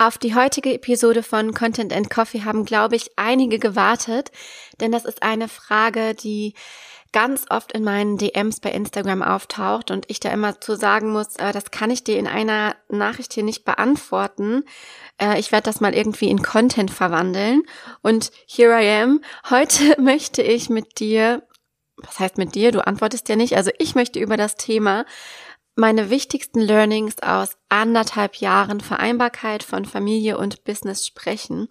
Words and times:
Auf 0.00 0.16
die 0.16 0.34
heutige 0.34 0.72
Episode 0.72 1.22
von 1.22 1.52
Content 1.52 1.92
and 1.92 2.08
Coffee 2.08 2.42
haben, 2.42 2.64
glaube 2.64 2.96
ich, 2.96 3.10
einige 3.16 3.58
gewartet, 3.58 4.32
denn 4.80 4.92
das 4.92 5.04
ist 5.04 5.22
eine 5.22 5.46
Frage, 5.46 6.14
die 6.14 6.54
ganz 7.12 7.44
oft 7.50 7.72
in 7.72 7.84
meinen 7.84 8.16
DMs 8.16 8.60
bei 8.60 8.70
Instagram 8.70 9.22
auftaucht 9.22 9.90
und 9.90 10.06
ich 10.08 10.18
da 10.18 10.30
immer 10.30 10.58
zu 10.58 10.74
sagen 10.74 11.10
muss, 11.10 11.36
äh, 11.36 11.52
das 11.52 11.70
kann 11.70 11.90
ich 11.90 12.02
dir 12.02 12.18
in 12.18 12.26
einer 12.26 12.76
Nachricht 12.88 13.34
hier 13.34 13.42
nicht 13.42 13.66
beantworten. 13.66 14.64
Äh, 15.20 15.38
ich 15.38 15.52
werde 15.52 15.64
das 15.64 15.82
mal 15.82 15.94
irgendwie 15.94 16.30
in 16.30 16.40
Content 16.40 16.90
verwandeln. 16.90 17.64
Und 18.00 18.32
here 18.46 18.82
I 18.82 19.02
am. 19.02 19.20
Heute 19.50 20.00
möchte 20.00 20.40
ich 20.40 20.70
mit 20.70 20.98
dir, 20.98 21.42
was 21.98 22.18
heißt 22.18 22.38
mit 22.38 22.54
dir? 22.54 22.72
Du 22.72 22.86
antwortest 22.86 23.28
ja 23.28 23.36
nicht. 23.36 23.54
Also 23.54 23.70
ich 23.76 23.94
möchte 23.94 24.18
über 24.18 24.38
das 24.38 24.56
Thema 24.56 25.04
meine 25.80 26.10
wichtigsten 26.10 26.60
Learnings 26.60 27.16
aus 27.22 27.56
anderthalb 27.68 28.36
Jahren 28.36 28.80
Vereinbarkeit 28.80 29.62
von 29.62 29.84
Familie 29.84 30.38
und 30.38 30.62
Business 30.64 31.06
sprechen. 31.06 31.68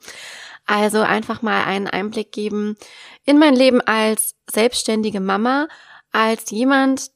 Also 0.66 1.00
einfach 1.00 1.42
mal 1.42 1.64
einen 1.64 1.88
Einblick 1.88 2.32
geben 2.32 2.76
in 3.24 3.38
mein 3.38 3.56
Leben 3.56 3.82
als 3.82 4.36
selbstständige 4.52 5.20
Mama, 5.20 5.68
als 6.12 6.50
jemand, 6.50 7.12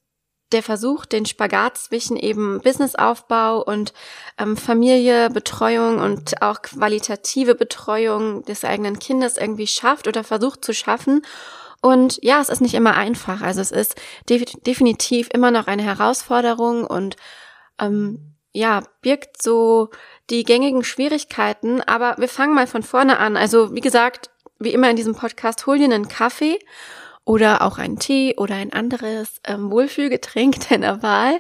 der 0.52 0.64
versucht, 0.64 1.12
den 1.12 1.26
Spagat 1.26 1.80
zwischen 1.80 2.16
eben 2.16 2.62
Businessaufbau 2.62 3.64
und 3.64 3.92
ähm, 4.38 4.56
Familie, 4.56 5.32
Betreuung 5.32 5.98
und 5.98 6.44
auch 6.44 6.62
qualitative 6.62 7.56
Betreuung 7.56 8.44
des 8.46 8.64
eigenen 8.64 9.00
Kindes 9.00 9.38
irgendwie 9.38 9.68
schafft 9.68 10.08
oder 10.08 10.24
versucht 10.24 10.64
zu 10.64 10.74
schaffen 10.74 11.24
und 11.84 12.18
ja, 12.22 12.40
es 12.40 12.48
ist 12.48 12.62
nicht 12.62 12.76
immer 12.76 12.96
einfach. 12.96 13.42
Also 13.42 13.60
es 13.60 13.72
ist 13.72 13.96
de 14.30 14.46
definitiv 14.66 15.28
immer 15.34 15.52
noch 15.52 15.68
eine 15.68 15.84
Herausforderung 15.84 16.88
und 16.88 17.18
ähm, 17.78 18.36
ja, 18.54 18.84
birgt 19.02 19.44
so 19.44 19.90
die 20.30 20.46
gängigen 20.46 20.86
Schwierigkeiten. 20.86 21.82
Aber 21.82 22.16
wir 22.18 22.30
fangen 22.30 22.56
mal 22.56 22.68
von 22.68 22.84
vorne 22.84 23.18
an. 23.18 23.36
Also 23.36 23.76
wie 23.76 23.82
gesagt, 23.82 24.30
wie 24.60 24.74
immer 24.74 24.90
in 24.90 24.96
diesem 24.96 25.14
Podcast, 25.14 25.66
hol 25.66 25.78
dir 25.78 25.84
einen 25.84 26.08
Kaffee 26.08 26.58
oder 27.26 27.62
auch 27.62 27.78
einen 27.78 28.00
Tee 28.00 28.36
oder 28.38 28.56
ein 28.56 28.74
anderes 28.74 29.40
ähm, 29.46 29.72
Wohlfühlgetränk 29.72 30.56
deiner 30.70 31.02
Wahl 31.02 31.40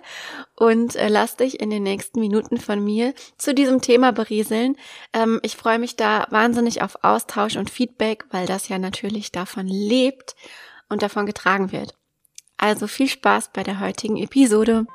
und 0.55 0.95
äh, 0.95 1.09
lass 1.09 1.35
dich 1.35 1.59
in 1.59 1.69
den 1.69 1.83
nächsten 1.83 2.19
Minuten 2.19 2.57
von 2.57 2.83
mir 2.83 3.13
zu 3.37 3.53
diesem 3.53 3.81
Thema 3.81 4.11
berieseln. 4.11 4.77
Ähm, 5.13 5.39
ich 5.43 5.57
freue 5.57 5.79
mich 5.79 5.95
da 5.95 6.27
wahnsinnig 6.29 6.81
auf 6.81 7.03
Austausch 7.03 7.57
und 7.57 7.69
Feedback, 7.69 8.25
weil 8.31 8.45
das 8.45 8.69
ja 8.69 8.77
natürlich 8.77 9.31
davon 9.31 9.67
lebt 9.67 10.35
und 10.89 11.01
davon 11.01 11.25
getragen 11.25 11.71
wird. 11.71 11.95
Also 12.57 12.87
viel 12.87 13.09
Spaß 13.09 13.51
bei 13.51 13.63
der 13.63 13.79
heutigen 13.79 14.17
Episode. 14.17 14.85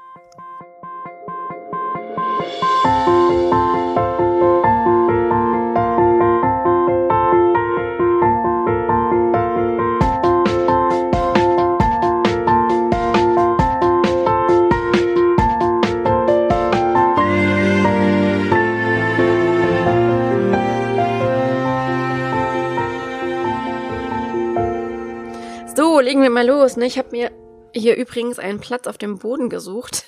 Wir 26.28 26.34
mal 26.34 26.46
los. 26.46 26.76
Ne? 26.76 26.86
Ich 26.86 26.98
habe 26.98 27.10
mir 27.10 27.32
hier 27.72 27.96
übrigens 27.96 28.38
einen 28.38 28.60
Platz 28.60 28.86
auf 28.86 28.98
dem 28.98 29.18
Boden 29.18 29.48
gesucht. 29.48 30.04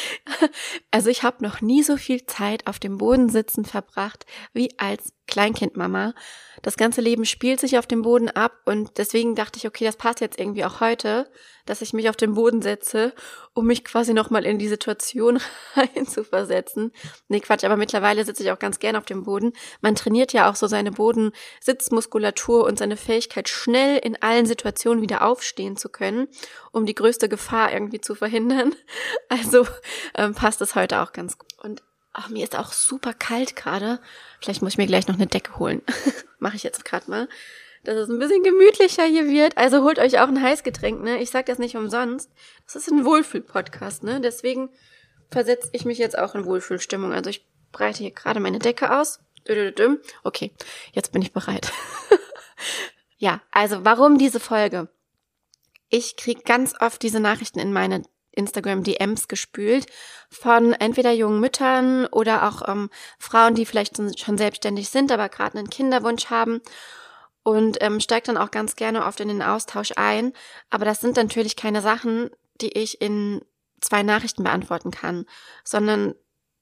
also 0.90 1.10
ich 1.10 1.22
habe 1.22 1.42
noch 1.42 1.60
nie 1.60 1.82
so 1.82 1.96
viel 1.96 2.24
Zeit 2.26 2.66
auf 2.66 2.78
dem 2.78 2.98
Boden 2.98 3.28
sitzen 3.28 3.64
verbracht 3.64 4.26
wie 4.52 4.70
als 4.78 5.12
Kleinkindmama. 5.26 6.14
Das 6.62 6.76
ganze 6.76 7.00
Leben 7.00 7.24
spielt 7.24 7.60
sich 7.60 7.78
auf 7.78 7.86
dem 7.86 8.02
Boden 8.02 8.28
ab 8.28 8.52
und 8.64 8.98
deswegen 8.98 9.34
dachte 9.34 9.58
ich, 9.58 9.66
okay, 9.66 9.84
das 9.84 9.96
passt 9.96 10.20
jetzt 10.20 10.38
irgendwie 10.38 10.64
auch 10.64 10.80
heute, 10.80 11.30
dass 11.66 11.82
ich 11.82 11.92
mich 11.92 12.08
auf 12.08 12.16
den 12.16 12.34
Boden 12.34 12.62
setze, 12.62 13.14
um 13.54 13.66
mich 13.66 13.84
quasi 13.84 14.12
nochmal 14.12 14.44
in 14.44 14.58
die 14.58 14.68
Situation 14.68 15.40
reinzuversetzen. 15.76 16.92
Nee, 17.28 17.40
Quatsch, 17.40 17.64
aber 17.64 17.76
mittlerweile 17.76 18.24
sitze 18.24 18.42
ich 18.42 18.50
auch 18.50 18.58
ganz 18.58 18.78
gern 18.78 18.96
auf 18.96 19.04
dem 19.06 19.24
Boden. 19.24 19.52
Man 19.80 19.94
trainiert 19.94 20.32
ja 20.32 20.50
auch 20.50 20.56
so 20.56 20.66
seine 20.66 20.92
Bodensitzmuskulatur 20.92 22.64
und 22.64 22.78
seine 22.78 22.96
Fähigkeit, 22.96 23.48
schnell 23.48 23.98
in 23.98 24.20
allen 24.22 24.46
Situationen 24.46 25.02
wieder 25.02 25.22
aufstehen 25.26 25.76
zu 25.76 25.88
können, 25.88 26.28
um 26.72 26.86
die 26.86 26.94
größte 26.94 27.28
Gefahr 27.28 27.72
irgendwie 27.72 28.00
zu 28.00 28.14
verhindern. 28.14 28.74
Also 29.28 29.66
ähm, 30.14 30.34
passt 30.34 30.60
es 30.60 30.74
heute 30.74 31.00
auch 31.00 31.12
ganz 31.12 31.38
gut. 31.38 31.52
Und 31.62 31.82
Ach, 32.16 32.28
mir 32.28 32.44
ist 32.44 32.56
auch 32.56 32.72
super 32.72 33.12
kalt 33.12 33.56
gerade. 33.56 34.00
Vielleicht 34.40 34.62
muss 34.62 34.74
ich 34.74 34.78
mir 34.78 34.86
gleich 34.86 35.08
noch 35.08 35.16
eine 35.16 35.26
Decke 35.26 35.58
holen. 35.58 35.82
Mache 36.38 36.54
ich 36.54 36.62
jetzt 36.62 36.84
gerade 36.84 37.10
mal. 37.10 37.28
Dass 37.82 37.96
es 37.96 38.08
ein 38.08 38.20
bisschen 38.20 38.44
gemütlicher 38.44 39.02
hier 39.02 39.26
wird. 39.26 39.58
Also 39.58 39.82
holt 39.82 39.98
euch 39.98 40.20
auch 40.20 40.28
ein 40.28 40.40
Heißgetränk, 40.40 41.02
ne? 41.02 41.20
Ich 41.20 41.30
sag 41.30 41.46
das 41.46 41.58
nicht 41.58 41.76
umsonst. 41.76 42.30
Das 42.66 42.76
ist 42.76 42.88
ein 42.88 43.04
Wohlfühl-Podcast, 43.04 44.04
ne? 44.04 44.20
Deswegen 44.20 44.70
versetze 45.28 45.68
ich 45.72 45.84
mich 45.84 45.98
jetzt 45.98 46.16
auch 46.16 46.36
in 46.36 46.44
Wohlfühlstimmung. 46.44 47.12
Also 47.12 47.30
ich 47.30 47.44
breite 47.72 47.98
hier 47.98 48.12
gerade 48.12 48.38
meine 48.38 48.60
Decke 48.60 48.96
aus. 48.96 49.18
Okay, 50.22 50.52
jetzt 50.92 51.10
bin 51.10 51.20
ich 51.20 51.32
bereit. 51.32 51.72
ja, 53.18 53.42
also 53.50 53.84
warum 53.84 54.18
diese 54.18 54.38
Folge? 54.38 54.88
Ich 55.88 56.16
krieg 56.16 56.44
ganz 56.44 56.74
oft 56.80 57.02
diese 57.02 57.18
Nachrichten 57.18 57.58
in 57.58 57.72
meine 57.72 58.04
Instagram 58.34 58.82
DMs 58.82 59.28
gespült 59.28 59.86
von 60.30 60.72
entweder 60.72 61.12
jungen 61.12 61.40
Müttern 61.40 62.06
oder 62.06 62.48
auch 62.48 62.68
ähm, 62.68 62.90
Frauen, 63.18 63.54
die 63.54 63.66
vielleicht 63.66 63.96
schon 64.18 64.38
selbstständig 64.38 64.90
sind, 64.90 65.10
aber 65.12 65.28
gerade 65.28 65.58
einen 65.58 65.70
Kinderwunsch 65.70 66.26
haben 66.26 66.60
und 67.42 67.78
ähm, 67.80 68.00
steigt 68.00 68.28
dann 68.28 68.36
auch 68.36 68.50
ganz 68.50 68.76
gerne 68.76 69.04
oft 69.04 69.20
in 69.20 69.28
den 69.28 69.42
Austausch 69.42 69.92
ein. 69.96 70.32
Aber 70.70 70.84
das 70.84 71.00
sind 71.00 71.16
natürlich 71.16 71.56
keine 71.56 71.82
Sachen, 71.82 72.30
die 72.60 72.76
ich 72.76 73.00
in 73.00 73.42
zwei 73.80 74.02
Nachrichten 74.02 74.44
beantworten 74.44 74.90
kann, 74.90 75.26
sondern 75.62 76.14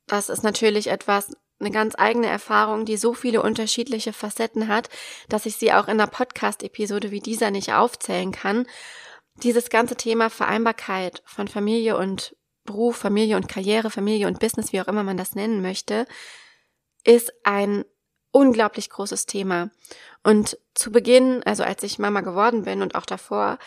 das 0.06 0.28
ist 0.28 0.43
natürlich 0.43 0.89
etwas, 0.89 1.33
eine 1.60 1.71
ganz 1.71 1.94
eigene 1.97 2.27
Erfahrung, 2.27 2.84
die 2.84 2.97
so 2.97 3.15
viele 3.15 3.41
unterschiedliche 3.41 4.12
Facetten 4.12 4.66
hat, 4.66 4.89
dass 5.28 5.47
ich 5.47 5.56
sie 5.56 5.72
auch 5.72 5.84
in 5.84 6.00
einer 6.00 6.09
Podcast-Episode 6.09 7.12
wie 7.12 7.21
dieser 7.21 7.53
nicht 7.53 7.72
aufzählen 7.72 8.33
kann 8.33 8.66
dieses 9.37 9.70
ganze 9.70 9.97
Thema 9.97 10.31
Vereinbarkeit 10.31 11.22
von 11.25 11.48
Familie 11.48 11.97
und 11.97 12.37
Beruf, 12.65 12.97
Familie 12.97 13.37
und 13.37 13.48
Karriere, 13.48 13.91
Familie 13.91 14.26
und 14.28 14.38
Business, 14.38 14.72
wie 14.72 14.81
auch 14.81 14.88
immer 14.88 15.03
man 15.03 15.16
das 15.16 15.34
nennen 15.34 15.62
möchte, 15.62 16.06
ist 17.04 17.32
ein 17.44 17.84
unglaublich 18.31 18.88
großes 18.91 19.26
Thema. 19.26 19.71
Und 20.22 20.59
zu 20.75 20.92
Beginn, 20.92 21.42
also 21.44 21.65
als 21.65 21.82
ich 21.82 21.98
Mama 21.98 22.21
geworden 22.21 22.62
bin 22.62 22.82
und 22.82 22.94
auch 22.94 23.06
davor, 23.06 23.59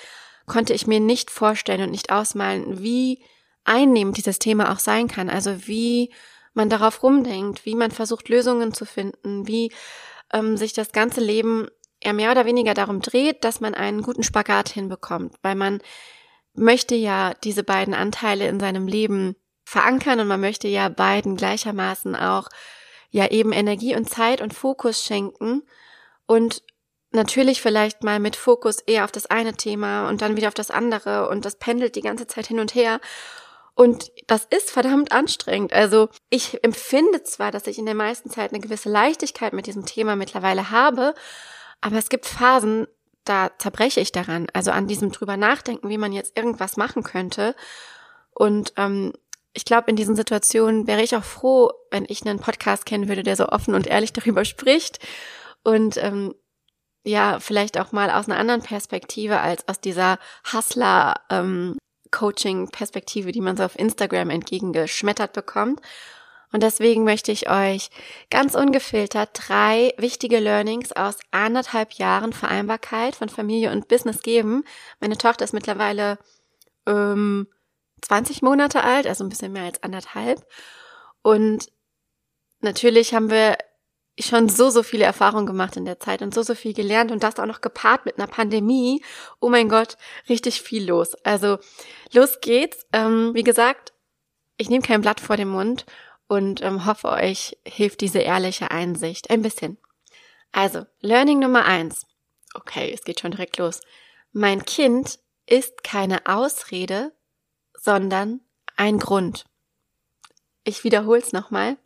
konnte 0.45 0.73
ich 0.73 0.87
mir 0.87 0.99
nicht 0.99 1.29
vorstellen 1.29 1.81
und 1.81 1.91
nicht 1.91 2.11
ausmalen, 2.11 2.81
wie 2.81 3.23
einnehmend 3.63 4.17
dieses 4.17 4.39
Thema 4.39 4.71
auch 4.71 4.79
sein 4.79 5.07
kann. 5.07 5.29
Also 5.29 5.67
wie 5.67 6.13
man 6.53 6.69
darauf 6.69 7.03
rumdenkt, 7.03 7.65
wie 7.65 7.75
man 7.75 7.91
versucht, 7.91 8.29
Lösungen 8.29 8.73
zu 8.73 8.85
finden, 8.85 9.47
wie 9.47 9.71
ähm, 10.31 10.55
sich 10.55 10.73
das 10.73 10.91
ganze 10.91 11.19
Leben 11.19 11.67
er 11.99 12.13
mehr 12.13 12.31
oder 12.31 12.45
weniger 12.45 12.73
darum 12.73 13.01
dreht, 13.01 13.43
dass 13.43 13.61
man 13.61 13.73
einen 13.73 14.01
guten 14.01 14.23
Spagat 14.23 14.69
hinbekommt, 14.69 15.35
weil 15.41 15.55
man 15.55 15.81
möchte 16.53 16.95
ja 16.95 17.33
diese 17.43 17.63
beiden 17.63 17.93
Anteile 17.93 18.47
in 18.47 18.59
seinem 18.59 18.87
Leben 18.87 19.35
verankern 19.65 20.19
und 20.19 20.27
man 20.27 20.41
möchte 20.41 20.67
ja 20.67 20.89
beiden 20.89 21.35
gleichermaßen 21.35 22.15
auch 22.15 22.49
ja 23.09 23.27
eben 23.31 23.51
Energie 23.51 23.95
und 23.95 24.09
Zeit 24.09 24.41
und 24.41 24.53
Fokus 24.53 25.03
schenken 25.03 25.63
und 26.27 26.63
natürlich 27.11 27.61
vielleicht 27.61 28.03
mal 28.03 28.19
mit 28.19 28.35
Fokus 28.35 28.79
eher 28.79 29.05
auf 29.05 29.11
das 29.11 29.25
eine 29.25 29.53
Thema 29.53 30.07
und 30.09 30.21
dann 30.21 30.35
wieder 30.35 30.49
auf 30.49 30.53
das 30.53 30.69
andere 30.69 31.29
und 31.29 31.45
das 31.45 31.57
pendelt 31.57 31.95
die 31.95 32.01
ganze 32.01 32.27
Zeit 32.27 32.47
hin 32.47 32.59
und 32.59 32.75
her. 32.75 32.99
Und 33.73 34.11
das 34.27 34.45
ist 34.45 34.71
verdammt 34.71 35.11
anstrengend. 35.11 35.73
Also 35.73 36.09
ich 36.29 36.63
empfinde 36.63 37.23
zwar, 37.23 37.51
dass 37.51 37.67
ich 37.67 37.77
in 37.77 37.85
der 37.85 37.95
meisten 37.95 38.29
Zeit 38.29 38.51
eine 38.51 38.61
gewisse 38.61 38.89
Leichtigkeit 38.89 39.51
mit 39.51 39.67
diesem 39.67 39.85
Thema 39.85 40.15
mittlerweile 40.15 40.71
habe, 40.71 41.13
aber 41.81 41.97
es 41.97 42.09
gibt 42.09 42.25
Phasen, 42.25 42.87
da 43.23 43.51
zerbreche 43.57 43.99
ich 43.99 44.11
daran, 44.11 44.47
also 44.53 44.71
an 44.71 44.87
diesem 44.87 45.11
drüber 45.11 45.37
nachdenken, 45.37 45.89
wie 45.89 45.97
man 45.97 46.13
jetzt 46.13 46.37
irgendwas 46.37 46.77
machen 46.77 47.03
könnte. 47.03 47.55
Und 48.31 48.73
ähm, 48.77 49.13
ich 49.53 49.65
glaube, 49.65 49.89
in 49.89 49.95
diesen 49.95 50.15
Situationen 50.15 50.85
wäre 50.85 51.01
ich 51.01 51.15
auch 51.15 51.23
froh, 51.23 51.71
wenn 51.89 52.05
ich 52.07 52.25
einen 52.25 52.39
Podcast 52.39 52.85
kennen 52.85 53.07
würde, 53.07 53.23
der 53.23 53.35
so 53.35 53.47
offen 53.49 53.73
und 53.73 53.87
ehrlich 53.87 54.13
darüber 54.13 54.45
spricht 54.45 54.99
und 55.63 55.97
ähm, 55.97 56.35
ja, 57.03 57.39
vielleicht 57.39 57.79
auch 57.79 57.91
mal 57.91 58.09
aus 58.09 58.27
einer 58.27 58.39
anderen 58.39 58.61
Perspektive 58.61 59.39
als 59.39 59.67
aus 59.67 59.79
dieser 59.79 60.17
Hustler 60.51 61.15
ähm, 61.29 61.77
die 63.31 63.41
man 63.41 63.57
so 63.57 63.63
auf 63.63 63.77
Instagram 63.77 64.29
entgegengeschmettert 64.29 65.33
bekommt. 65.33 65.81
Und 66.51 66.63
deswegen 66.63 67.03
möchte 67.03 67.31
ich 67.31 67.49
euch 67.49 67.89
ganz 68.29 68.55
ungefiltert 68.55 69.29
drei 69.33 69.93
wichtige 69.97 70.39
Learnings 70.39 70.91
aus 70.91 71.17
anderthalb 71.31 71.93
Jahren 71.93 72.33
Vereinbarkeit 72.33 73.15
von 73.15 73.29
Familie 73.29 73.71
und 73.71 73.87
Business 73.87 74.21
geben. 74.21 74.63
Meine 74.99 75.17
Tochter 75.17 75.43
ist 75.43 75.53
mittlerweile 75.53 76.17
ähm, 76.85 77.47
20 78.01 78.41
Monate 78.41 78.83
alt, 78.83 79.07
also 79.07 79.23
ein 79.23 79.29
bisschen 79.29 79.51
mehr 79.51 79.63
als 79.63 79.81
anderthalb. 79.83 80.45
Und 81.21 81.67
natürlich 82.61 83.13
haben 83.13 83.29
wir 83.29 83.57
schon 84.19 84.47
so, 84.47 84.69
so 84.69 84.83
viele 84.83 85.05
Erfahrungen 85.05 85.45
gemacht 85.45 85.75
in 85.75 85.85
der 85.85 85.99
Zeit 85.99 86.21
und 86.21 86.33
so, 86.33 86.41
so 86.41 86.55
viel 86.55 86.73
gelernt 86.73 87.11
und 87.11 87.23
das 87.23 87.37
auch 87.37 87.45
noch 87.45 87.61
gepaart 87.61 88.05
mit 88.05 88.17
einer 88.17 88.27
Pandemie. 88.27 89.03
Oh 89.41 89.49
mein 89.49 89.67
Gott, 89.67 89.97
richtig 90.29 90.61
viel 90.61 90.87
los. 90.87 91.15
Also 91.25 91.57
los 92.13 92.39
geht's. 92.39 92.85
Ähm, 92.93 93.31
wie 93.33 93.43
gesagt, 93.43 93.93
ich 94.57 94.69
nehme 94.69 94.83
kein 94.83 95.01
Blatt 95.01 95.19
vor 95.19 95.35
den 95.35 95.49
Mund 95.49 95.85
und 96.27 96.61
ähm, 96.61 96.85
hoffe, 96.85 97.09
euch 97.09 97.57
hilft 97.65 98.01
diese 98.01 98.19
ehrliche 98.19 98.71
Einsicht 98.71 99.29
ein 99.29 99.41
bisschen. 99.41 99.77
Also, 100.51 100.85
Learning 101.01 101.39
Nummer 101.39 101.65
eins. 101.65 102.05
Okay, 102.53 102.91
es 102.93 103.03
geht 103.03 103.19
schon 103.19 103.31
direkt 103.31 103.57
los. 103.57 103.81
Mein 104.31 104.63
Kind 104.65 105.19
ist 105.45 105.83
keine 105.83 106.25
Ausrede, 106.25 107.13
sondern 107.73 108.41
ein 108.75 108.99
Grund. 108.99 109.45
Ich 110.63 110.83
wiederhole 110.83 111.19
es 111.19 111.33
nochmal. 111.33 111.77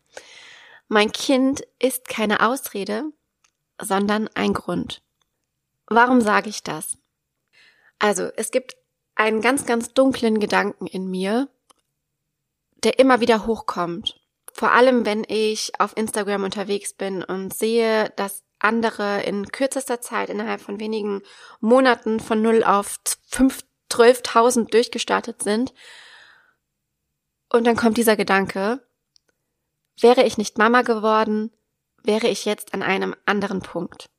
Mein 0.88 1.12
Kind 1.12 1.62
ist 1.80 2.08
keine 2.08 2.40
Ausrede, 2.40 3.12
sondern 3.82 4.30
ein 4.36 4.54
Grund. 4.54 5.02
Warum 5.88 6.22
sage 6.22 6.50
ich 6.50 6.64
das? 6.64 6.98
Also, 7.98 8.30
es 8.38 8.52
gibt 8.52 8.78
einen 9.16 9.42
ganz, 9.42 9.66
ganz 9.66 9.94
dunklen 9.94 10.40
Gedanken 10.40 10.88
in 10.88 11.10
mir, 11.10 11.50
der 12.84 13.00
immer 13.00 13.20
wieder 13.20 13.46
hochkommt. 13.46 14.19
Vor 14.60 14.74
allem, 14.74 15.06
wenn 15.06 15.24
ich 15.26 15.72
auf 15.80 15.96
Instagram 15.96 16.44
unterwegs 16.44 16.92
bin 16.94 17.24
und 17.24 17.54
sehe, 17.54 18.12
dass 18.18 18.44
andere 18.60 19.24
in 19.24 19.46
kürzester 19.48 20.02
Zeit, 20.02 20.30
innerhalb 20.30 20.60
von 20.60 20.82
wenigen 20.82 21.22
Monaten 21.62 22.20
von 22.20 22.42
0 22.42 22.66
auf 22.66 22.98
5, 23.30 23.62
12.000 23.90 24.70
durchgestartet 24.70 25.42
sind. 25.42 25.74
Und 27.48 27.68
dann 27.68 27.78
kommt 27.78 27.96
dieser 27.96 28.18
Gedanke, 28.18 28.86
Wäre 30.02 30.24
ich 30.24 30.38
nicht 30.38 30.58
Mama 30.58 30.82
geworden, 30.82 31.54
wäre 32.04 32.28
ich 32.28 32.44
jetzt 32.44 32.74
an 32.74 32.84
einem 32.84 33.16
anderen 33.26 33.62
Punkt. 33.62 34.10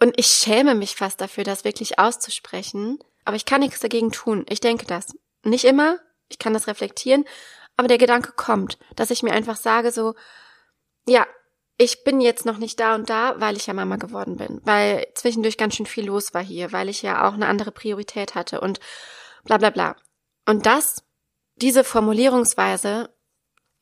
Und 0.00 0.14
ich 0.16 0.28
schäme 0.28 0.76
mich 0.76 0.94
fast 0.94 1.20
dafür, 1.20 1.42
das 1.42 1.64
wirklich 1.64 1.98
auszusprechen, 1.98 3.00
aber 3.24 3.34
ich 3.34 3.46
kann 3.46 3.62
nichts 3.62 3.80
dagegen 3.80 4.12
tun. 4.12 4.46
Ich 4.48 4.60
denke 4.60 4.86
das. 4.86 5.16
Nicht 5.42 5.64
immer, 5.64 5.98
ich 6.28 6.38
kann 6.38 6.52
das 6.52 6.68
reflektieren, 6.68 7.24
aber 7.76 7.88
der 7.88 7.98
Gedanke 7.98 8.32
kommt, 8.32 8.78
dass 8.96 9.10
ich 9.10 9.22
mir 9.22 9.32
einfach 9.32 9.56
sage 9.56 9.90
so, 9.90 10.14
ja, 11.06 11.26
ich 11.76 12.04
bin 12.04 12.20
jetzt 12.20 12.46
noch 12.46 12.58
nicht 12.58 12.78
da 12.78 12.94
und 12.94 13.10
da, 13.10 13.40
weil 13.40 13.56
ich 13.56 13.66
ja 13.66 13.74
Mama 13.74 13.96
geworden 13.96 14.36
bin, 14.36 14.60
weil 14.64 15.06
zwischendurch 15.14 15.58
ganz 15.58 15.74
schön 15.74 15.86
viel 15.86 16.06
los 16.06 16.32
war 16.32 16.42
hier, 16.42 16.72
weil 16.72 16.88
ich 16.88 17.02
ja 17.02 17.28
auch 17.28 17.34
eine 17.34 17.48
andere 17.48 17.72
Priorität 17.72 18.34
hatte 18.34 18.60
und 18.60 18.78
bla 19.44 19.58
bla 19.58 19.70
bla. 19.70 19.96
Und 20.46 20.66
das, 20.66 21.02
diese 21.56 21.82
Formulierungsweise 21.82 23.12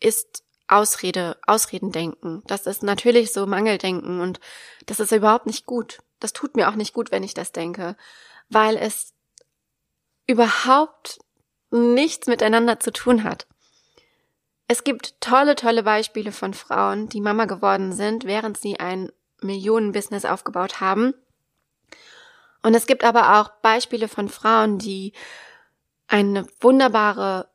ist 0.00 0.43
Ausrede, 0.69 1.37
Ausreden 1.47 1.93
denken. 1.93 2.43
Das 2.47 2.67
ist 2.67 2.83
natürlich 2.83 3.33
so 3.33 3.47
Mangeldenken 3.47 4.21
und 4.21 4.41
das 4.87 5.00
ist 5.00 5.12
überhaupt 5.12 5.47
nicht 5.47 5.67
gut. 5.67 5.99
Das 6.19 6.33
tut 6.33 6.56
mir 6.56 6.71
auch 6.71 6.77
nicht 6.77 6.94
gut, 6.94 7.11
wenn 7.11 7.23
ich 7.23 7.35
das 7.35 7.53
denke, 7.53 7.97
weil 8.49 8.77
es 8.77 9.12
überhaupt 10.27 11.19
nichts 11.71 12.27
miteinander 12.27 12.81
zu 12.81 12.91
tun 12.91 13.25
hat. 13.25 13.47
Es 14.72 14.84
gibt 14.84 15.20
tolle, 15.20 15.54
tolle 15.54 15.82
Beispiele 15.82 16.32
von 16.32 16.54
Frauen, 16.54 17.06
die 17.06 17.20
Mama 17.20 17.44
geworden 17.44 17.92
sind, 17.92 18.24
während 18.24 18.56
sie 18.56 18.80
ein 18.80 19.12
Millionenbusiness 19.42 20.24
aufgebaut 20.24 20.80
haben. 20.80 21.12
Und 22.62 22.72
es 22.72 22.86
gibt 22.86 23.04
aber 23.04 23.38
auch 23.38 23.50
Beispiele 23.60 24.08
von 24.08 24.30
Frauen, 24.30 24.78
die 24.78 25.12
eine 26.08 26.46
wunderbare 26.62 27.50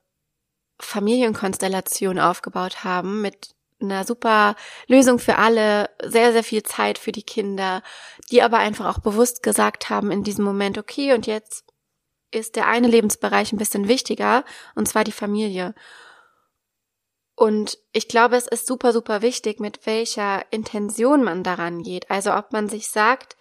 Familienkonstellation 0.79 2.19
aufgebaut 2.19 2.83
haben 2.83 3.23
mit 3.23 3.55
einer 3.81 4.03
super 4.03 4.55
Lösung 4.85 5.17
für 5.17 5.39
alle, 5.39 5.89
sehr, 6.03 6.33
sehr 6.33 6.43
viel 6.43 6.61
Zeit 6.61 6.99
für 6.99 7.11
die 7.11 7.23
Kinder, 7.23 7.81
die 8.29 8.43
aber 8.43 8.59
einfach 8.59 8.85
auch 8.95 8.99
bewusst 8.99 9.41
gesagt 9.41 9.89
haben 9.89 10.11
in 10.11 10.23
diesem 10.23 10.45
Moment, 10.45 10.77
okay, 10.77 11.13
und 11.13 11.25
jetzt 11.25 11.65
ist 12.29 12.55
der 12.55 12.67
eine 12.67 12.87
Lebensbereich 12.87 13.53
ein 13.53 13.57
bisschen 13.57 13.87
wichtiger, 13.87 14.45
und 14.75 14.87
zwar 14.87 15.03
die 15.03 15.11
Familie. 15.11 15.73
Und 17.37 17.77
ich 17.91 18.07
glaube, 18.07 18.35
es 18.35 18.47
ist 18.47 18.65
super, 18.65 18.91
super 18.91 19.21
wichtig, 19.21 19.59
mit 19.59 19.85
welcher 19.85 20.43
Intention 20.49 21.23
man 21.23 21.43
daran 21.43 21.83
geht. 21.83 22.09
Also 22.09 22.33
ob 22.33 22.51
man 22.51 22.67
sich 22.67 22.89
sagt, 22.89 23.37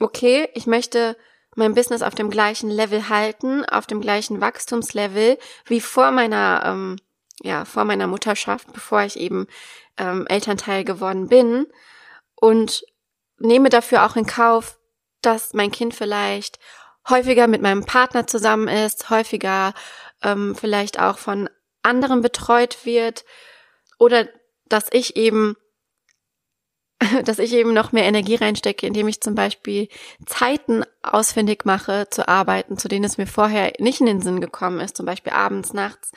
okay, 0.00 0.50
ich 0.52 0.66
möchte 0.66 1.16
mein 1.56 1.72
Business 1.72 2.02
auf 2.02 2.14
dem 2.14 2.28
gleichen 2.28 2.68
Level 2.68 3.08
halten, 3.08 3.64
auf 3.64 3.86
dem 3.86 4.02
gleichen 4.02 4.42
Wachstumslevel 4.42 5.38
wie 5.64 5.80
vor 5.80 6.10
meiner, 6.10 6.60
ähm, 6.66 6.96
ja, 7.40 7.64
vor 7.64 7.86
meiner 7.86 8.06
Mutterschaft, 8.06 8.70
bevor 8.74 9.00
ich 9.00 9.18
eben 9.18 9.46
ähm, 9.96 10.26
Elternteil 10.26 10.84
geworden 10.84 11.28
bin 11.28 11.68
und 12.34 12.84
nehme 13.38 13.70
dafür 13.70 14.04
auch 14.04 14.16
in 14.16 14.26
Kauf, 14.26 14.78
dass 15.22 15.54
mein 15.54 15.70
Kind 15.70 15.94
vielleicht 15.94 16.58
häufiger 17.08 17.46
mit 17.46 17.62
meinem 17.62 17.86
Partner 17.86 18.26
zusammen 18.26 18.68
ist, 18.68 19.08
häufiger 19.08 19.72
ähm, 20.22 20.54
vielleicht 20.54 21.00
auch 21.00 21.16
von 21.16 21.48
anderen 21.82 22.20
betreut 22.20 22.84
wird 22.84 23.24
oder 23.98 24.28
dass 24.68 24.86
ich 24.92 25.16
eben 25.16 25.56
dass 27.24 27.38
ich 27.38 27.52
eben 27.52 27.72
noch 27.72 27.92
mehr 27.92 28.04
Energie 28.04 28.34
reinstecke, 28.34 28.86
indem 28.86 29.08
ich 29.08 29.20
zum 29.20 29.34
Beispiel 29.34 29.88
Zeiten 30.26 30.84
ausfindig 31.02 31.64
mache 31.64 32.08
zu 32.10 32.28
arbeiten, 32.28 32.76
zu 32.76 32.88
denen 32.88 33.04
es 33.04 33.18
mir 33.18 33.26
vorher 33.26 33.72
nicht 33.78 34.00
in 34.00 34.06
den 34.06 34.20
Sinn 34.20 34.40
gekommen 34.40 34.80
ist, 34.80 34.96
zum 34.96 35.06
Beispiel 35.06 35.32
abends, 35.32 35.72
nachts. 35.72 36.12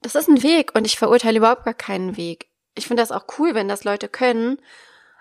Das 0.00 0.14
ist 0.14 0.28
ein 0.28 0.42
Weg 0.42 0.74
und 0.74 0.86
ich 0.86 0.98
verurteile 0.98 1.38
überhaupt 1.38 1.64
gar 1.64 1.74
keinen 1.74 2.16
Weg. 2.16 2.48
Ich 2.74 2.86
finde 2.86 3.02
das 3.02 3.12
auch 3.12 3.26
cool, 3.38 3.54
wenn 3.54 3.68
das 3.68 3.84
Leute 3.84 4.08
können. 4.08 4.58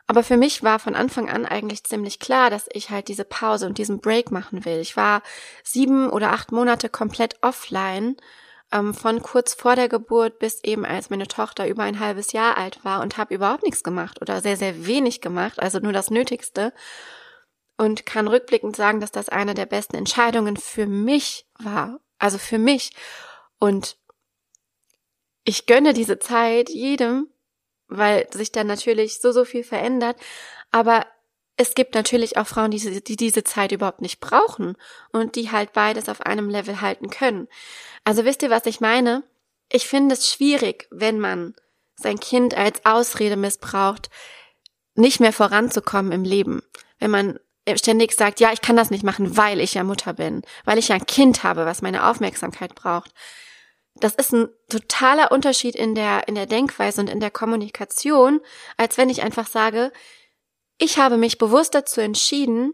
Aber 0.08 0.24
für 0.24 0.36
mich 0.36 0.64
war 0.64 0.80
von 0.80 0.96
Anfang 0.96 1.30
an 1.30 1.46
eigentlich 1.46 1.86
ziemlich 1.86 2.20
klar, 2.20 2.50
dass 2.50 2.68
ich 2.74 2.90
halt 2.90 3.08
diese 3.08 3.24
Pause 3.24 3.66
und 3.66 3.78
diesen 3.78 4.00
Break 4.00 4.32
machen 4.32 4.66
will. 4.66 4.80
Ich 4.80 4.98
war 4.98 5.22
sieben 5.64 6.10
oder 6.10 6.32
acht 6.32 6.52
Monate 6.52 6.90
komplett 6.90 7.38
offline 7.42 8.18
ähm, 8.74 8.94
von 8.94 9.22
kurz 9.22 9.54
vor 9.54 9.76
der 9.76 9.88
Geburt 9.88 10.40
bis 10.40 10.64
eben 10.64 10.84
als 10.84 11.10
meine 11.10 11.28
Tochter 11.28 11.68
über 11.68 11.84
ein 11.84 12.00
halbes 12.00 12.34
Jahr 12.34 12.58
alt 12.58 12.84
war 12.84 13.02
und 13.02 13.18
habe 13.18 13.36
überhaupt 13.36 13.64
nichts 13.64 13.84
gemacht 13.84 14.22
oder 14.22 14.42
sehr, 14.42 14.58
sehr 14.58 14.88
wenig 14.88 15.22
gemacht, 15.22 15.60
also 15.60 15.80
nur 15.80 15.94
das 15.94 16.10
Nötigste. 16.10 16.74
Und 17.76 18.06
kann 18.06 18.28
rückblickend 18.28 18.76
sagen, 18.76 19.00
dass 19.00 19.12
das 19.12 19.30
eine 19.30 19.56
der 19.56 19.66
besten 19.66 19.96
Entscheidungen 19.96 20.58
für 20.58 20.86
mich 20.86 21.48
war. 21.58 22.00
Also 22.20 22.38
für 22.38 22.60
mich. 22.60 22.92
Und 23.58 23.98
ich 25.44 25.66
gönne 25.66 25.94
diese 25.94 26.20
Zeit 26.20 26.70
jedem, 26.70 27.30
weil 27.88 28.32
sich 28.32 28.52
dann 28.52 28.68
natürlich 28.68 29.20
so, 29.20 29.32
so 29.32 29.44
viel 29.44 29.64
verändert. 29.64 30.18
Aber 30.70 31.08
es 31.56 31.76
gibt 31.76 31.94
natürlich 31.94 32.38
auch 32.38 32.48
Frauen, 32.48 32.72
die, 32.72 33.04
die 33.04 33.16
diese 33.16 33.44
Zeit 33.44 33.72
überhaupt 33.72 34.02
nicht 34.02 34.20
brauchen 34.20 34.76
und 35.12 35.36
die 35.36 35.52
halt 35.52 35.74
beides 35.74 36.10
auf 36.10 36.22
einem 36.22 36.50
Level 36.50 36.82
halten 36.82 37.10
können. 37.10 37.48
Also 38.04 38.26
wisst 38.26 38.42
ihr, 38.42 38.50
was 38.50 38.66
ich 38.66 38.82
meine? 38.82 39.24
Ich 39.72 39.88
finde 39.88 40.16
es 40.16 40.32
schwierig, 40.32 40.88
wenn 40.90 41.20
man 41.20 41.56
sein 41.96 42.20
Kind 42.20 42.56
als 42.56 42.86
Ausrede 42.86 43.36
missbraucht, 43.36 44.10
nicht 44.96 45.20
mehr 45.20 45.34
voranzukommen 45.34 46.12
im 46.12 46.24
Leben. 46.24 46.64
Wenn 47.00 47.12
man 47.12 47.40
ständig 47.76 48.14
sagt, 48.14 48.40
ja, 48.40 48.52
ich 48.52 48.62
kann 48.62 48.76
das 48.76 48.90
nicht 48.90 49.04
machen, 49.04 49.38
weil 49.38 49.60
ich 49.60 49.76
ja 49.76 49.84
Mutter 49.84 50.14
bin, 50.14 50.42
weil 50.66 50.78
ich 50.78 50.90
ja 50.90 50.96
ein 50.96 51.06
Kind 51.06 51.44
habe, 51.44 51.66
was 51.66 51.82
meine 51.82 52.08
Aufmerksamkeit 52.08 52.76
braucht. 52.76 53.12
Das 53.96 54.16
ist 54.16 54.34
ein 54.34 54.50
totaler 54.70 55.32
Unterschied 55.32 55.76
in 55.76 55.96
der, 55.96 56.28
in 56.28 56.36
der 56.36 56.48
Denkweise 56.48 57.00
und 57.00 57.10
in 57.10 57.20
der 57.20 57.32
Kommunikation, 57.32 58.42
als 58.76 58.98
wenn 58.98 59.10
ich 59.10 59.22
einfach 59.22 59.48
sage, 59.48 59.94
ich 60.78 60.98
habe 60.98 61.18
mich 61.18 61.38
bewusst 61.38 61.76
dazu 61.76 62.02
entschieden, 62.02 62.74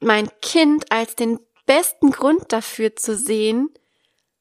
mein 0.00 0.28
Kind 0.40 0.90
als 0.90 1.14
den 1.14 1.38
besten 1.66 2.10
Grund 2.10 2.52
dafür 2.52 2.96
zu 2.96 3.16
sehen, 3.16 3.70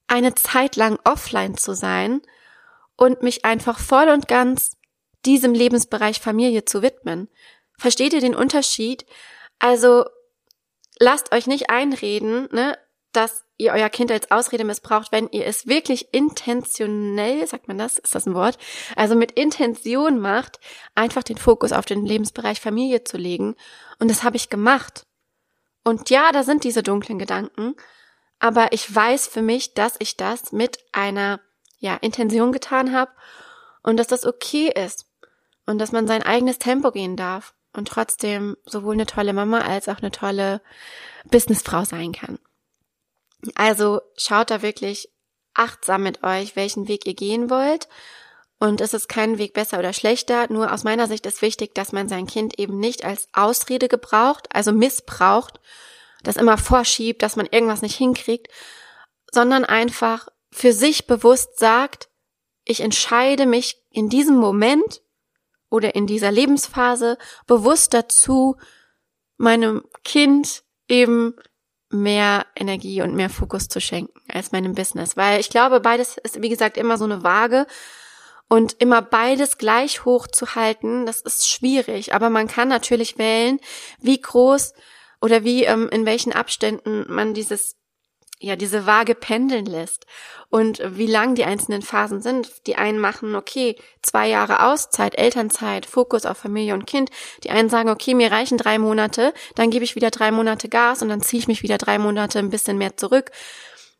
eine 0.08 0.34
Zeit 0.36 0.75
lang 0.75 1.00
offline 1.04 1.58
zu 1.58 1.75
sein 1.75 2.22
und 2.96 3.22
mich 3.22 3.46
einfach 3.46 3.80
voll 3.80 4.10
und 4.10 4.28
ganz 4.28 4.78
diesem 5.25 5.54
Lebensbereich 5.54 6.20
Familie 6.20 6.66
zu 6.66 6.82
widmen. 6.82 7.30
Versteht 7.78 8.13
ihr 8.13 8.22
den 8.22 8.36
Unterschied? 8.36 9.06
Also 9.60 10.06
lasst 11.00 11.32
euch 11.32 11.48
nicht 11.48 11.70
einreden, 11.70 12.48
ne, 12.51 12.78
dass 13.12 13.44
ihr 13.58 13.74
euer 13.74 13.89
Kind 13.89 14.12
als 14.12 14.32
Ausrede 14.32 14.63
missbraucht, 14.63 15.12
wenn 15.12 15.30
ihr 15.30 15.46
es 15.46 15.68
wirklich 15.68 16.13
intentionell, 16.13 17.46
sagt 17.48 17.68
man 17.68 17.78
das, 17.78 17.98
ist 17.98 18.16
das 18.16 18.25
ein 18.25 18.36
Wort, 18.36 18.58
also 18.96 19.16
mit 19.16 19.32
Intention 19.32 20.20
macht, 20.20 20.60
einfach 20.96 21.24
den 21.24 21.38
Fokus 21.38 21.72
auf 21.72 21.86
den 21.86 22.06
Lebensbereich 22.06 22.62
Familie 22.62 23.04
zu 23.04 23.18
legen. 23.18 23.56
Und 24.00 24.10
das 24.10 24.24
habe 24.24 24.38
ich 24.38 24.50
gemacht. 24.50 25.06
Und 25.84 26.10
ja, 26.10 26.32
da 26.32 26.44
sind 26.44 26.63
diese 26.63 26.84
dunklen 26.84 27.20
Gedanken, 27.20 27.75
aber 28.39 28.72
ich 28.72 28.94
weiß 28.94 29.28
für 29.28 29.42
mich, 29.42 29.74
dass 29.74 29.96
ich 30.00 30.16
das 30.16 30.51
mit 30.51 30.78
einer 30.92 31.39
ja, 31.80 31.96
Intention 31.96 32.51
getan 32.51 32.94
habe 32.94 33.12
und 33.82 33.98
dass 33.98 34.08
das 34.08 34.25
okay 34.25 34.72
ist 34.74 35.08
und 35.66 35.80
dass 35.80 35.92
man 35.92 36.08
sein 36.08 36.24
eigenes 36.24 36.60
Tempo 36.60 36.92
gehen 36.92 37.16
darf 37.16 37.54
und 37.74 37.88
trotzdem 37.88 38.56
sowohl 38.66 38.94
eine 38.94 39.06
tolle 39.06 39.34
Mama 39.34 39.60
als 39.60 39.89
auch 39.89 40.00
eine 40.00 40.12
tolle 40.12 40.62
Businessfrau 41.25 41.84
sein 41.84 42.12
kann. 42.12 42.39
Also 43.55 44.01
schaut 44.17 44.51
da 44.51 44.62
wirklich 44.62 45.10
achtsam 45.53 46.03
mit 46.03 46.24
euch, 46.24 46.55
welchen 46.55 46.88
Weg 46.88 47.05
ihr 47.05 47.15
gehen 47.15 47.50
wollt 47.50 47.88
Und 48.60 48.81
es 48.81 48.93
ist 48.93 49.08
kein 49.08 49.38
Weg 49.38 49.53
besser 49.53 49.79
oder 49.79 49.93
schlechter. 49.93 50.51
Nur 50.51 50.74
aus 50.74 50.84
meiner 50.84 51.08
Sicht 51.08 51.25
ist 51.25 51.41
wichtig, 51.41 51.74
dass 51.75 51.93
man 51.93 52.10
sein 52.10 52.27
Kind 52.27 52.60
eben 52.60 52.77
nicht 52.77 53.05
als 53.05 53.27
Ausrede 53.34 53.88
gebraucht, 53.88 54.48
also 54.53 54.74
missbraucht, 54.74 55.60
das 56.24 56.36
immer 56.36 56.58
vorschiebt, 56.58 57.22
dass 57.22 57.38
man 57.38 57.46
irgendwas 57.46 57.81
nicht 57.81 57.96
hinkriegt, 57.96 58.48
sondern 59.31 59.63
einfach 59.63 60.27
für 60.51 60.74
sich 60.74 61.08
bewusst 61.08 61.58
sagt, 61.58 62.10
ich 62.65 62.81
entscheide 62.81 63.46
mich 63.46 63.81
in 63.89 64.10
diesem 64.10 64.36
Moment 64.36 65.01
oder 65.69 65.96
in 65.96 66.05
dieser 66.05 66.31
Lebensphase 66.31 67.17
bewusst 67.48 67.93
dazu, 67.93 68.58
meinem 69.38 69.86
Kind 70.03 70.63
eben 70.89 71.36
mehr 71.89 72.46
Energie 72.55 73.01
und 73.01 73.15
mehr 73.15 73.29
Fokus 73.29 73.67
zu 73.67 73.81
schenken 73.81 74.19
als 74.31 74.51
meinem 74.51 74.74
Business. 74.74 75.17
Weil 75.17 75.39
ich 75.39 75.50
glaube, 75.50 75.79
beides 75.79 76.17
ist, 76.17 76.41
wie 76.41 76.50
gesagt, 76.50 76.77
immer 76.77 76.98
so 76.98 77.05
eine 77.05 77.24
Waage. 77.24 77.65
Und 78.51 78.74
immer 78.79 79.03
beides 79.03 79.60
gleich 79.60 80.05
hoch 80.05 80.25
zu 80.25 80.55
halten, 80.55 81.05
das 81.05 81.22
ist 81.22 81.48
schwierig. 81.48 82.15
Aber 82.15 82.31
man 82.31 82.48
kann 82.48 82.67
natürlich 82.67 83.19
wählen, 83.19 83.60
wie 84.01 84.19
groß 84.19 84.74
oder 85.22 85.43
wie, 85.43 85.65
ähm, 85.65 85.88
in 85.91 86.08
welchen 86.08 86.34
Abständen 86.34 87.05
man 87.08 87.36
dieses 87.36 87.75
ja, 88.41 88.55
diese 88.55 88.86
Waage 88.86 89.15
pendeln 89.15 89.65
lässt 89.65 90.05
und 90.50 90.81
wie 90.86 91.08
lang 91.08 91.36
die 91.36 91.43
einzelnen 91.43 91.81
Phasen 91.81 92.22
sind. 92.22 92.65
Die 92.67 92.77
einen 92.77 92.98
machen, 92.98 93.36
okay, 93.36 93.75
zwei 94.01 94.29
Jahre 94.29 94.63
Auszeit, 94.63 95.17
Elternzeit, 95.17 95.86
Fokus 95.86 96.25
auf 96.25 96.38
Familie 96.38 96.74
und 96.74 96.88
Kind. 96.88 97.10
Die 97.43 97.50
einen 97.50 97.69
sagen, 97.69 97.89
okay, 97.89 98.13
mir 98.13 98.31
reichen 98.31 98.58
drei 98.58 98.79
Monate, 98.79 99.34
dann 99.55 99.72
gebe 99.72 99.84
ich 99.84 99.96
wieder 99.96 100.10
drei 100.10 100.31
Monate 100.31 100.69
Gas 100.69 101.01
und 101.01 101.10
dann 101.10 101.22
ziehe 101.22 101.41
ich 101.41 101.48
mich 101.50 101.63
wieder 101.63 101.77
drei 101.77 102.00
Monate 102.00 102.39
ein 102.39 102.50
bisschen 102.50 102.77
mehr 102.77 102.96
zurück. 102.96 103.31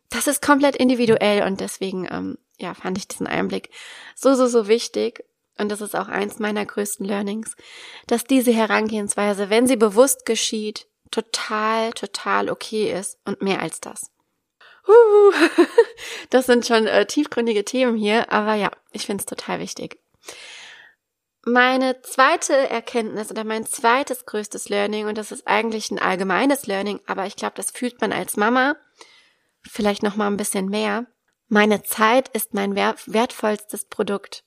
Das 0.08 0.26
ist 0.26 0.42
komplett 0.42 0.74
individuell 0.74 1.46
und 1.46 1.60
deswegen, 1.60 2.08
ähm, 2.10 2.38
ja, 2.58 2.72
fand 2.72 2.96
ich 2.96 3.08
diesen 3.08 3.26
Einblick 3.26 3.68
so, 4.16 4.34
so, 4.34 4.46
so 4.46 4.68
wichtig. 4.68 5.22
Und 5.58 5.68
das 5.68 5.82
ist 5.82 5.94
auch 5.94 6.08
eins 6.08 6.38
meiner 6.38 6.64
größten 6.64 7.04
Learnings, 7.04 7.54
dass 8.06 8.24
diese 8.24 8.52
Herangehensweise, 8.52 9.50
wenn 9.50 9.66
sie 9.66 9.76
bewusst 9.76 10.24
geschieht, 10.24 10.86
total, 11.10 11.92
total 11.92 12.48
okay 12.48 12.90
ist 12.98 13.18
und 13.26 13.42
mehr 13.42 13.60
als 13.60 13.80
das. 13.80 14.10
Uh, 14.86 15.32
das 16.30 16.46
sind 16.46 16.66
schon 16.66 16.86
äh, 16.86 17.06
tiefgründige 17.06 17.64
Themen 17.64 17.96
hier, 17.96 18.32
aber 18.32 18.54
ja, 18.54 18.70
ich 18.92 19.06
finde 19.06 19.22
es 19.22 19.26
total 19.26 19.60
wichtig. 19.60 19.98
Meine 21.44 22.02
zweite 22.02 22.54
Erkenntnis 22.54 23.30
oder 23.30 23.44
mein 23.44 23.64
zweites 23.64 24.26
größtes 24.26 24.68
Learning, 24.68 25.06
und 25.06 25.16
das 25.16 25.32
ist 25.32 25.46
eigentlich 25.46 25.90
ein 25.90 25.98
allgemeines 25.98 26.66
Learning, 26.66 27.00
aber 27.06 27.26
ich 27.26 27.36
glaube, 27.36 27.54
das 27.56 27.70
fühlt 27.70 28.00
man 28.00 28.12
als 28.12 28.36
Mama 28.36 28.76
vielleicht 29.62 30.02
noch 30.02 30.16
mal 30.16 30.26
ein 30.26 30.36
bisschen 30.36 30.68
mehr. 30.68 31.06
Meine 31.48 31.82
Zeit 31.82 32.28
ist 32.28 32.54
mein 32.54 32.74
wertvollstes 32.76 33.86
Produkt. 33.86 34.44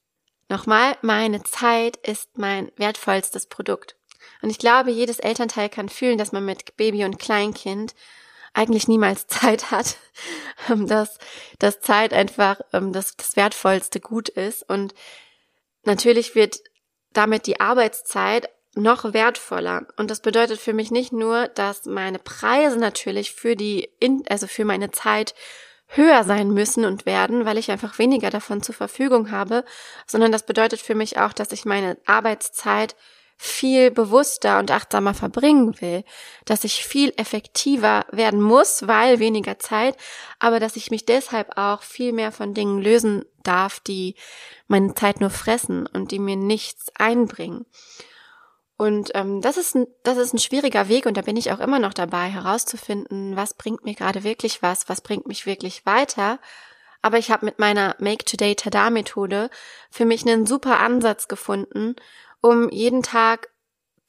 Nochmal, 0.50 0.98
meine 1.02 1.44
Zeit 1.44 1.98
ist 1.98 2.38
mein 2.38 2.72
wertvollstes 2.78 3.48
Produkt. 3.48 3.96
Und 4.42 4.50
ich 4.50 4.60
glaube, 4.60 4.92
jedes 4.92 5.20
Elternteil 5.20 5.70
kann 5.70 5.90
fühlen, 5.90 6.18
dass 6.18 6.32
man 6.32 6.46
mit 6.46 6.78
Baby 6.78 7.06
und 7.06 7.20
Kleinkind 7.20 7.96
eigentlich 8.54 8.88
niemals 8.88 9.28
Zeit 9.28 9.72
hat, 9.72 9.98
ähm, 10.70 10.88
dass, 10.88 11.18
dass 11.60 11.82
Zeit 11.82 12.14
einfach 12.14 12.62
ähm, 12.72 12.94
das, 12.94 13.16
das 13.16 13.36
wertvollste 13.36 14.00
Gut 14.00 14.30
ist. 14.30 14.68
Und 14.70 14.94
natürlich 15.84 16.36
wird 16.36 16.60
damit 17.12 17.46
die 17.46 17.60
Arbeitszeit 17.60 18.50
noch 18.76 19.14
wertvoller. 19.14 19.86
Und 19.98 20.10
das 20.10 20.22
bedeutet 20.22 20.60
für 20.60 20.74
mich 20.74 20.90
nicht 20.90 21.14
nur, 21.14 21.48
dass 21.50 21.86
meine 21.86 22.18
Preise 22.18 22.80
natürlich 22.80 23.32
für 23.32 23.56
die, 23.56 23.90
also 24.30 24.48
für 24.48 24.66
meine 24.66 24.90
Zeit 24.92 25.36
höher 25.88 26.24
sein 26.24 26.50
müssen 26.50 26.86
und 26.86 27.06
werden, 27.06 27.46
weil 27.46 27.60
ich 27.60 27.70
einfach 27.70 28.00
weniger 28.00 28.32
davon 28.32 28.64
zur 28.64 28.74
Verfügung 28.74 29.30
habe, 29.30 29.64
sondern 30.08 30.32
das 30.32 30.44
bedeutet 30.46 30.82
für 30.82 30.96
mich 30.96 31.20
auch, 31.20 31.34
dass 31.34 31.52
ich 31.52 31.66
meine 31.66 31.98
Arbeitszeit 32.06 32.96
viel 33.38 33.92
bewusster 33.92 34.60
und 34.60 34.72
achtsamer 34.72 35.14
verbringen 35.14 35.80
will, 35.82 36.04
dass 36.46 36.64
ich 36.64 36.86
viel 36.86 37.14
effektiver 37.18 38.06
werden 38.12 38.42
muss, 38.42 38.88
weil 38.88 39.20
weniger 39.20 39.60
Zeit, 39.60 39.98
aber 40.40 40.60
dass 40.60 40.76
ich 40.76 40.92
mich 40.92 41.06
deshalb 41.06 41.58
auch 41.58 41.84
viel 41.84 42.14
mehr 42.14 42.32
von 42.32 42.54
Dingen 42.54 42.82
lösen 42.82 43.26
darf, 43.44 43.80
die 43.80 44.16
meine 44.68 44.96
Zeit 44.96 45.20
nur 45.20 45.30
fressen 45.30 45.88
und 45.88 46.12
die 46.12 46.20
mir 46.20 46.36
nichts 46.36 46.92
einbringen. 46.96 47.66
Und 48.78 49.12
ähm, 49.14 49.42
das 49.42 49.58
ist 49.58 49.76
ein, 49.76 49.88
das 50.04 50.18
ist 50.18 50.34
ein 50.34 50.40
schwieriger 50.40 50.88
Weg 50.90 51.06
und 51.06 51.16
da 51.16 51.22
bin 51.22 51.38
ich 51.38 51.52
auch 51.52 51.60
immer 51.60 51.80
noch 51.80 51.94
dabei 51.94 52.30
herauszufinden, 52.30 53.36
was 53.36 53.54
bringt 53.54 53.86
mir 53.86 53.94
gerade 53.94 54.24
wirklich 54.24 54.62
was, 54.62 54.90
was 54.90 55.02
bringt 55.02 55.28
mich 55.28 55.46
wirklich 55.46 55.86
weiter. 55.86 56.40
Aber 57.02 57.18
ich 57.18 57.32
habe 57.32 57.46
mit 57.46 57.60
meiner 57.60 57.96
Make 58.00 58.26
Today 58.26 58.56
Tada 58.56 58.90
Methode 58.90 59.50
für 59.92 60.06
mich 60.06 60.26
einen 60.26 60.46
super 60.46 60.80
Ansatz 60.80 61.28
gefunden, 61.28 61.96
um 62.44 62.70
jeden 62.70 63.04
Tag 63.04 63.50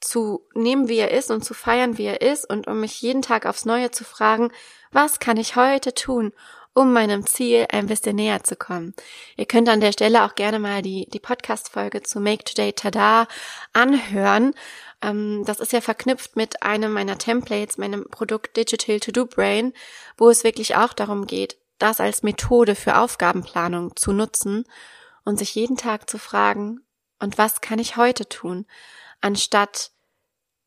zu 0.01 0.45
nehmen, 0.53 0.89
wie 0.89 0.97
er 0.97 1.11
ist 1.11 1.31
und 1.31 1.43
zu 1.43 1.53
feiern, 1.53 1.97
wie 1.97 2.05
er 2.05 2.21
ist 2.21 2.47
und 2.47 2.67
um 2.67 2.81
mich 2.81 3.01
jeden 3.01 3.21
Tag 3.21 3.45
aufs 3.45 3.65
Neue 3.65 3.91
zu 3.91 4.03
fragen, 4.03 4.51
was 4.91 5.19
kann 5.19 5.37
ich 5.37 5.55
heute 5.55 5.93
tun, 5.93 6.33
um 6.73 6.91
meinem 6.91 7.25
Ziel 7.25 7.65
ein 7.71 7.87
bisschen 7.87 8.17
näher 8.17 8.43
zu 8.43 8.57
kommen. 8.57 8.93
Ihr 9.37 9.45
könnt 9.45 9.69
an 9.69 9.79
der 9.79 9.93
Stelle 9.93 10.25
auch 10.25 10.35
gerne 10.35 10.59
mal 10.59 10.81
die, 10.81 11.07
die 11.09 11.21
Podcast-Folge 11.21 12.03
zu 12.03 12.19
Make 12.19 12.43
Today 12.43 12.73
Tada 12.73 13.27
anhören. 13.71 14.53
Ähm, 15.01 15.43
das 15.45 15.61
ist 15.61 15.71
ja 15.71 15.79
verknüpft 15.79 16.35
mit 16.35 16.61
einem 16.61 16.91
meiner 16.91 17.17
Templates, 17.17 17.77
meinem 17.77 18.05
Produkt 18.11 18.57
Digital 18.57 18.99
To 18.99 19.11
Do 19.13 19.25
Brain, 19.25 19.71
wo 20.17 20.29
es 20.29 20.43
wirklich 20.43 20.75
auch 20.75 20.91
darum 20.91 21.25
geht, 21.25 21.57
das 21.79 22.01
als 22.01 22.21
Methode 22.21 22.75
für 22.75 22.97
Aufgabenplanung 22.97 23.95
zu 23.95 24.11
nutzen 24.11 24.65
und 25.23 25.39
sich 25.39 25.55
jeden 25.55 25.77
Tag 25.77 26.09
zu 26.09 26.19
fragen, 26.19 26.84
und 27.25 27.39
was 27.39 27.59
kann 27.59 27.79
ich 27.79 27.97
heute 27.97 28.29
tun, 28.29 28.67
anstatt 29.19 29.89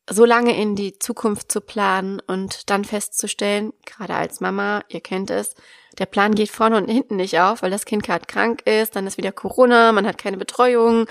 so 0.09 0.25
lange 0.25 0.59
in 0.59 0.75
die 0.75 0.99
Zukunft 0.99 1.49
zu 1.49 1.61
planen 1.61 2.19
und 2.27 2.69
dann 2.69 2.83
festzustellen, 2.83 3.71
gerade 3.85 4.15
als 4.15 4.41
Mama, 4.41 4.83
ihr 4.89 4.99
kennt 4.99 5.31
es, 5.31 5.55
der 5.97 6.05
Plan 6.05 6.35
geht 6.35 6.49
vorne 6.49 6.75
und 6.75 6.89
hinten 6.89 7.15
nicht 7.15 7.39
auf, 7.39 7.61
weil 7.61 7.71
das 7.71 7.85
Kind 7.85 8.03
gerade 8.03 8.25
krank 8.25 8.63
ist, 8.67 8.97
dann 8.97 9.07
ist 9.07 9.17
wieder 9.17 9.31
Corona, 9.31 9.93
man 9.93 10.05
hat 10.05 10.17
keine 10.17 10.35
Betreuung, 10.35 11.07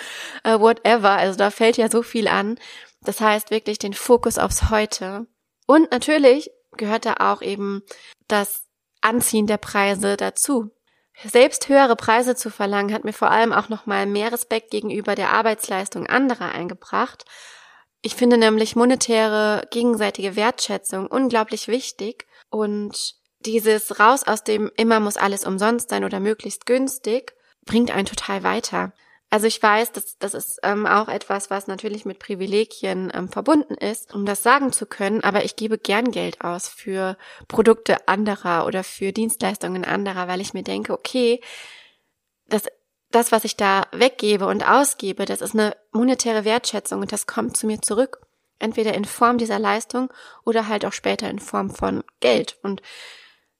uh, 0.46 0.60
whatever. 0.60 1.12
Also 1.12 1.38
da 1.38 1.50
fällt 1.50 1.78
ja 1.78 1.90
so 1.90 2.02
viel 2.02 2.28
an. 2.28 2.58
Das 3.00 3.22
heißt 3.22 3.50
wirklich 3.50 3.78
den 3.78 3.94
Fokus 3.94 4.36
aufs 4.36 4.68
Heute. 4.68 5.26
Und 5.66 5.90
natürlich 5.90 6.50
gehört 6.76 7.06
da 7.06 7.14
auch 7.20 7.40
eben 7.40 7.82
das 8.26 8.66
Anziehen 9.00 9.46
der 9.46 9.56
Preise 9.56 10.18
dazu. 10.18 10.72
Selbst 11.24 11.68
höhere 11.68 11.96
Preise 11.96 12.36
zu 12.36 12.48
verlangen, 12.48 12.94
hat 12.94 13.04
mir 13.04 13.12
vor 13.12 13.30
allem 13.30 13.52
auch 13.52 13.68
nochmal 13.68 14.06
mehr 14.06 14.30
Respekt 14.30 14.70
gegenüber 14.70 15.14
der 15.16 15.30
Arbeitsleistung 15.30 16.06
anderer 16.06 16.52
eingebracht. 16.52 17.24
Ich 18.02 18.14
finde 18.14 18.38
nämlich 18.38 18.76
monetäre 18.76 19.66
gegenseitige 19.70 20.36
Wertschätzung 20.36 21.08
unglaublich 21.08 21.66
wichtig 21.66 22.26
und 22.50 23.16
dieses 23.40 23.98
raus 23.98 24.22
aus 24.24 24.44
dem 24.44 24.70
immer 24.76 25.00
muss 25.00 25.16
alles 25.16 25.44
umsonst 25.44 25.90
sein 25.90 26.04
oder 26.04 26.20
möglichst 26.20 26.66
günstig 26.66 27.34
bringt 27.64 27.90
einen 27.90 28.06
total 28.06 28.44
weiter. 28.44 28.92
Also 29.30 29.46
ich 29.46 29.62
weiß, 29.62 29.92
dass 29.92 30.16
das 30.18 30.32
ist 30.32 30.58
ähm, 30.62 30.86
auch 30.86 31.08
etwas, 31.08 31.50
was 31.50 31.66
natürlich 31.66 32.06
mit 32.06 32.18
Privilegien 32.18 33.12
ähm, 33.12 33.28
verbunden 33.28 33.74
ist, 33.74 34.14
um 34.14 34.24
das 34.24 34.42
sagen 34.42 34.72
zu 34.72 34.86
können, 34.86 35.22
aber 35.22 35.44
ich 35.44 35.54
gebe 35.54 35.76
gern 35.76 36.10
Geld 36.10 36.40
aus 36.40 36.68
für 36.68 37.18
Produkte 37.46 38.08
anderer 38.08 38.64
oder 38.64 38.82
für 38.84 39.12
Dienstleistungen 39.12 39.84
anderer, 39.84 40.28
weil 40.28 40.40
ich 40.40 40.54
mir 40.54 40.62
denke, 40.62 40.94
okay, 40.94 41.42
das, 42.46 42.62
das, 43.10 43.30
was 43.30 43.44
ich 43.44 43.56
da 43.56 43.86
weggebe 43.92 44.46
und 44.46 44.66
ausgebe, 44.66 45.26
das 45.26 45.42
ist 45.42 45.54
eine 45.54 45.76
monetäre 45.92 46.46
Wertschätzung 46.46 47.02
und 47.02 47.12
das 47.12 47.26
kommt 47.26 47.56
zu 47.56 47.66
mir 47.66 47.82
zurück. 47.82 48.20
Entweder 48.58 48.94
in 48.94 49.04
Form 49.04 49.38
dieser 49.38 49.58
Leistung 49.58 50.12
oder 50.44 50.68
halt 50.68 50.84
auch 50.84 50.92
später 50.92 51.30
in 51.30 51.38
Form 51.38 51.70
von 51.70 52.02
Geld. 52.20 52.58
Und 52.62 52.82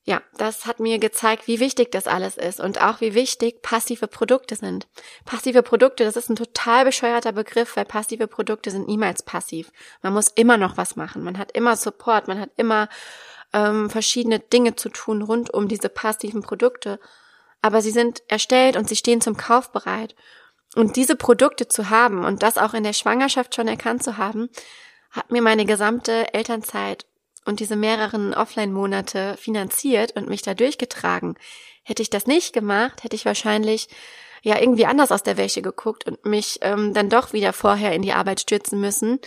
ja, 0.09 0.23
das 0.39 0.65
hat 0.65 0.81
mir 0.81 0.99
gezeigt, 0.99 1.49
wie 1.49 1.61
wichtig 1.61 1.93
das 1.93 2.07
alles 2.07 2.39
ist 2.39 2.61
und 2.61 2.81
auch 2.81 3.03
wie 3.03 3.13
wichtig 3.13 3.61
passive 3.61 4.07
Produkte 4.07 4.57
sind. 4.57 4.89
Passive 5.27 5.63
Produkte, 5.63 6.03
das 6.03 6.17
ist 6.17 6.31
ein 6.31 6.37
total 6.37 6.87
bescheuerter 6.87 7.33
Begriff, 7.33 7.77
weil 7.77 7.85
passive 7.85 8.27
Produkte 8.27 8.71
sind 8.71 8.89
niemals 8.89 9.23
passiv. 9.23 9.71
Man 10.01 10.15
muss 10.15 10.29
immer 10.29 10.57
noch 10.57 10.79
was 10.79 10.97
machen. 10.97 11.23
Man 11.23 11.37
hat 11.37 11.53
immer 11.53 11.77
Support, 11.77 12.27
man 12.27 12.41
hat 12.41 12.49
immer 12.57 12.89
ähm, 13.53 13.91
verschiedene 13.91 14.39
Dinge 14.39 14.77
zu 14.77 14.89
tun 14.89 15.21
rund 15.21 15.53
um 15.53 15.69
diese 15.69 15.91
passiven 15.91 16.41
Produkte. 16.41 16.99
Aber 17.61 17.83
sie 17.83 17.91
sind 17.91 18.23
erstellt 18.29 18.79
und 18.79 18.89
sie 18.89 18.97
stehen 18.97 19.21
zum 19.21 19.37
Kauf 19.37 19.73
bereit. 19.73 20.17
Und 20.75 20.97
diese 20.97 21.17
Produkte 21.17 21.69
zu 21.69 21.91
haben 21.91 22.25
und 22.25 22.43
das 22.43 22.57
auch 22.57 22.73
in 22.73 22.83
der 22.83 22.95
Schwangerschaft 22.95 23.55
schon 23.55 23.69
erkannt 23.69 24.03
zu 24.03 24.17
haben, 24.17 24.49
hat 25.11 25.31
mir 25.31 25.43
meine 25.43 25.67
gesamte 25.67 26.33
Elternzeit 26.33 27.05
und 27.49 27.61
diese 27.61 27.77
mehreren 27.77 28.35
Offline-Monate 28.35 29.37
finanziert 29.39 30.15
und 30.15 30.29
mich 30.29 30.43
da 30.43 30.53
durchgetragen. 30.53 31.39
Hätte 31.83 32.03
ich 32.03 32.11
das 32.11 32.27
nicht 32.27 32.53
gemacht, 32.53 33.03
hätte 33.03 33.17
ich 33.17 33.25
wahrscheinlich 33.25 33.89
ja 34.43 34.61
irgendwie 34.61 34.85
anders 34.85 35.11
aus 35.11 35.23
der 35.23 35.39
Wäsche 35.39 35.63
geguckt 35.63 36.07
und 36.07 36.25
mich 36.27 36.59
ähm, 36.61 36.93
dann 36.93 37.09
doch 37.09 37.33
wieder 37.33 37.55
vorher 37.55 37.95
in 37.95 38.03
die 38.03 38.13
Arbeit 38.13 38.41
stürzen 38.41 38.81
müssen. 38.81 39.19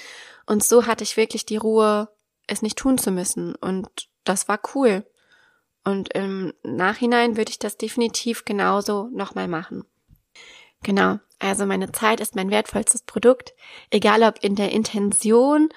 Und 0.46 0.63
so 0.63 0.86
hatte 0.86 1.04
ich 1.04 1.18
wirklich 1.18 1.48
die 1.48 1.58
Ruhe, 1.58 2.10
es 2.46 2.62
nicht 2.62 2.78
tun 2.78 3.00
zu 3.00 3.10
müssen. 3.10 3.56
Und 3.56 3.90
das 4.24 4.48
war 4.48 4.60
cool. 4.75 5.04
Und 5.84 6.13
im 6.13 6.54
Nachhinein 6.62 7.38
würde 7.38 7.50
ich 7.50 7.58
das 7.58 7.78
definitiv 7.78 8.46
genauso 8.46 9.10
nochmal 9.12 9.48
machen. 9.48 9.84
Genau. 10.84 11.18
Also 11.40 11.66
meine 11.66 11.92
Zeit 11.92 12.20
ist 12.20 12.36
mein 12.36 12.51
wertvollstes 12.51 13.01
Produkt, 13.01 13.56
egal 13.90 14.22
ob 14.22 14.44
in 14.44 14.56
der 14.56 14.72
Intention, 14.72 15.70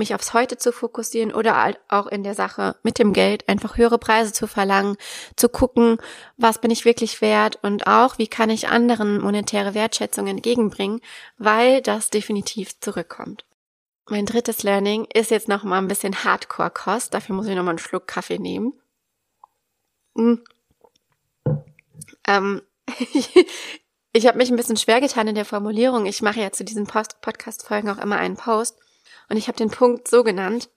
mich 0.00 0.14
aufs 0.14 0.34
Heute 0.34 0.58
zu 0.58 0.72
fokussieren 0.72 1.32
oder 1.32 1.72
auch 1.88 2.08
in 2.08 2.24
der 2.24 2.34
Sache 2.34 2.74
mit 2.82 2.98
dem 2.98 3.12
Geld 3.12 3.48
einfach 3.48 3.76
höhere 3.76 3.98
Preise 3.98 4.32
zu 4.32 4.48
verlangen, 4.48 4.96
zu 5.36 5.48
gucken, 5.48 5.98
was 6.36 6.60
bin 6.60 6.72
ich 6.72 6.84
wirklich 6.84 7.20
wert 7.20 7.60
und 7.62 7.86
auch, 7.86 8.18
wie 8.18 8.26
kann 8.26 8.50
ich 8.50 8.68
anderen 8.68 9.20
monetäre 9.20 9.74
Wertschätzung 9.74 10.26
entgegenbringen, 10.26 11.00
weil 11.38 11.80
das 11.80 12.10
definitiv 12.10 12.80
zurückkommt. 12.80 13.44
Mein 14.08 14.26
drittes 14.26 14.64
Learning 14.64 15.06
ist 15.14 15.30
jetzt 15.30 15.46
noch 15.46 15.62
mal 15.62 15.78
ein 15.78 15.86
bisschen 15.86 16.24
Hardcore-Kost. 16.24 17.14
Dafür 17.14 17.36
muss 17.36 17.46
ich 17.46 17.54
noch 17.54 17.62
mal 17.62 17.70
einen 17.70 17.78
Schluck 17.78 18.08
Kaffee 18.08 18.40
nehmen. 18.40 18.72
Hm. 20.16 20.42
Ähm, 22.26 22.62
Ich 24.12 24.26
habe 24.26 24.38
mich 24.38 24.50
ein 24.50 24.56
bisschen 24.56 24.76
schwer 24.76 25.00
getan 25.00 25.28
in 25.28 25.36
der 25.36 25.44
Formulierung. 25.44 26.04
Ich 26.06 26.20
mache 26.20 26.40
ja 26.40 26.50
zu 26.50 26.64
diesen 26.64 26.86
Podcast-Folgen 26.86 27.88
auch 27.90 27.98
immer 27.98 28.16
einen 28.16 28.36
Post. 28.36 28.76
Und 29.30 29.36
ich 29.36 29.46
habe 29.48 29.56
den 29.56 29.70
Punkt 29.70 30.08
so 30.08 30.24
genannt. 30.24 30.68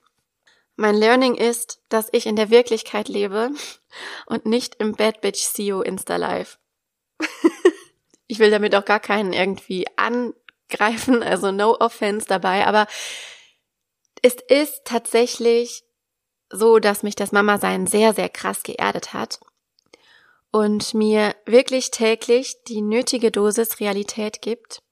Mein 0.76 0.94
Learning 0.94 1.34
ist, 1.34 1.80
dass 1.88 2.08
ich 2.12 2.26
in 2.26 2.36
der 2.36 2.50
Wirklichkeit 2.50 3.08
lebe 3.08 3.50
und 4.26 4.46
nicht 4.46 4.76
im 4.76 4.92
Bad 4.92 5.20
Bitch 5.20 5.42
CEO 5.42 5.82
Insta 5.82 6.16
Live. 6.16 6.58
ich 8.28 8.38
will 8.38 8.50
damit 8.50 8.74
auch 8.74 8.84
gar 8.84 9.00
keinen 9.00 9.32
irgendwie 9.32 9.86
angreifen, 9.96 11.22
also 11.22 11.52
no 11.52 11.76
offense 11.78 12.26
dabei, 12.26 12.66
aber 12.66 12.86
es 14.22 14.36
ist 14.48 14.84
tatsächlich 14.84 15.84
so, 16.48 16.78
dass 16.78 17.02
mich 17.02 17.16
das 17.16 17.32
Mama-Sein 17.32 17.86
sehr, 17.86 18.14
sehr 18.14 18.28
krass 18.28 18.62
geerdet 18.62 19.12
hat 19.12 19.40
und 20.52 20.94
mir 20.94 21.34
wirklich 21.44 21.90
täglich 21.90 22.62
die 22.68 22.82
nötige 22.82 23.32
Dosis 23.32 23.80
Realität 23.80 24.40
gibt, 24.40 24.83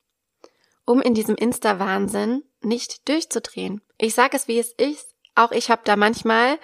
um 0.85 1.01
in 1.01 1.15
diesem 1.15 1.37
Insta-Wahnsinn 1.37 2.43
nicht 2.61 3.09
durchzudrehen. 3.09 3.81
Ich 3.99 4.15
sage 4.15 4.37
es, 4.37 4.49
wie 4.49 4.59
es 4.59 4.73
ist. 4.73 5.15
Auch 5.35 5.53
ich 5.53 5.71
habe 5.71 5.83
da 5.85 5.97
manchmal 5.97 6.59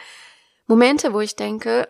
Momente, 0.67 1.13
wo 1.13 1.21
ich 1.21 1.37
denke, 1.37 1.89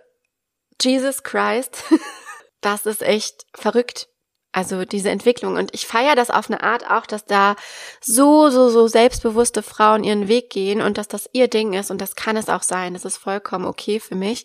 Jesus 0.80 1.22
Christ, 1.22 1.84
das 2.60 2.86
ist 2.86 3.02
echt 3.02 3.46
verrückt. 3.54 4.08
Also 4.52 4.84
diese 4.84 5.10
Entwicklung. 5.10 5.56
Und 5.56 5.74
ich 5.74 5.86
feiere 5.86 6.14
das 6.14 6.30
auf 6.30 6.50
eine 6.50 6.62
Art 6.62 6.90
auch, 6.90 7.06
dass 7.06 7.26
da 7.26 7.54
so, 8.00 8.48
so, 8.48 8.70
so 8.70 8.88
selbstbewusste 8.88 9.62
Frauen 9.62 10.04
ihren 10.04 10.26
Weg 10.28 10.50
gehen 10.50 10.80
und 10.80 10.96
dass 10.96 11.08
das 11.08 11.28
ihr 11.32 11.48
Ding 11.48 11.74
ist. 11.74 11.90
Und 11.90 12.00
das 12.00 12.16
kann 12.16 12.36
es 12.36 12.48
auch 12.48 12.62
sein. 12.62 12.94
Das 12.94 13.04
ist 13.04 13.18
vollkommen 13.18 13.66
okay 13.66 14.00
für 14.00 14.14
mich 14.14 14.44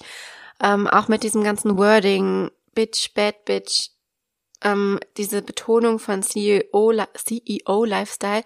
ähm, 0.64 0.88
auch 0.88 1.08
mit 1.08 1.24
diesem 1.24 1.44
ganzen 1.44 1.78
Wording, 1.78 2.50
Bitch, 2.74 3.14
Bad 3.14 3.46
Bitch, 3.46 3.90
ähm, 4.64 5.00
diese 5.18 5.42
Betonung 5.42 6.00
von 6.00 6.24
CEO, 6.24 6.94
CEO 7.14 7.86
Lifestyle, 7.86 8.44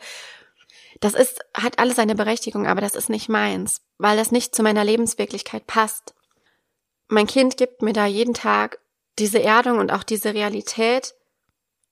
das 1.00 1.14
ist, 1.14 1.40
hat 1.54 1.80
alles 1.80 1.96
seine 1.96 2.16
Berechtigung, 2.16 2.66
aber 2.68 2.82
das 2.82 2.96
ist 2.96 3.10
nicht 3.10 3.30
meins, 3.30 3.82
weil 3.98 4.18
das 4.18 4.32
nicht 4.32 4.56
zu 4.56 4.64
meiner 4.64 4.84
Lebenswirklichkeit 4.84 5.68
passt. 5.68 6.16
Mein 7.08 7.28
Kind 7.28 7.58
gibt 7.58 7.82
mir 7.82 7.94
da 7.94 8.06
jeden 8.06 8.34
Tag 8.34 8.80
diese 9.20 9.42
Erdung 9.42 9.80
und 9.80 9.92
auch 9.92 10.04
diese 10.04 10.34
Realität, 10.34 11.16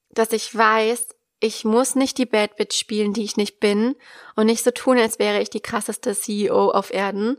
dass 0.09 0.31
ich 0.31 0.55
weiß, 0.55 1.07
ich 1.39 1.65
muss 1.65 1.95
nicht 1.95 2.17
die 2.17 2.25
Bad 2.25 2.55
Bitch 2.55 2.77
spielen, 2.77 3.13
die 3.13 3.23
ich 3.23 3.37
nicht 3.37 3.59
bin 3.59 3.95
und 4.35 4.47
nicht 4.47 4.63
so 4.63 4.71
tun, 4.71 4.97
als 4.97 5.19
wäre 5.19 5.41
ich 5.41 5.49
die 5.49 5.61
krasseste 5.61 6.15
CEO 6.15 6.71
auf 6.71 6.91
Erden, 6.91 7.37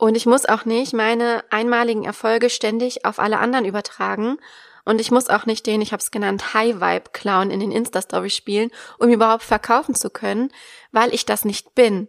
und 0.00 0.16
ich 0.16 0.24
muss 0.24 0.46
auch 0.46 0.64
nicht 0.64 0.94
meine 0.94 1.44
einmaligen 1.50 2.06
Erfolge 2.06 2.48
ständig 2.48 3.04
auf 3.04 3.18
alle 3.18 3.38
anderen 3.38 3.66
übertragen. 3.66 4.38
Und 4.84 5.00
ich 5.00 5.10
muss 5.10 5.28
auch 5.28 5.46
nicht 5.46 5.66
den, 5.66 5.80
ich 5.80 5.92
habe 5.92 6.00
es 6.00 6.10
genannt, 6.10 6.54
High-Vibe-Clown 6.54 7.50
in 7.50 7.60
den 7.60 7.72
Insta-Stories 7.72 8.34
spielen, 8.34 8.70
um 8.98 9.10
überhaupt 9.10 9.42
verkaufen 9.42 9.94
zu 9.94 10.10
können, 10.10 10.52
weil 10.92 11.14
ich 11.14 11.26
das 11.26 11.44
nicht 11.44 11.74
bin. 11.74 12.08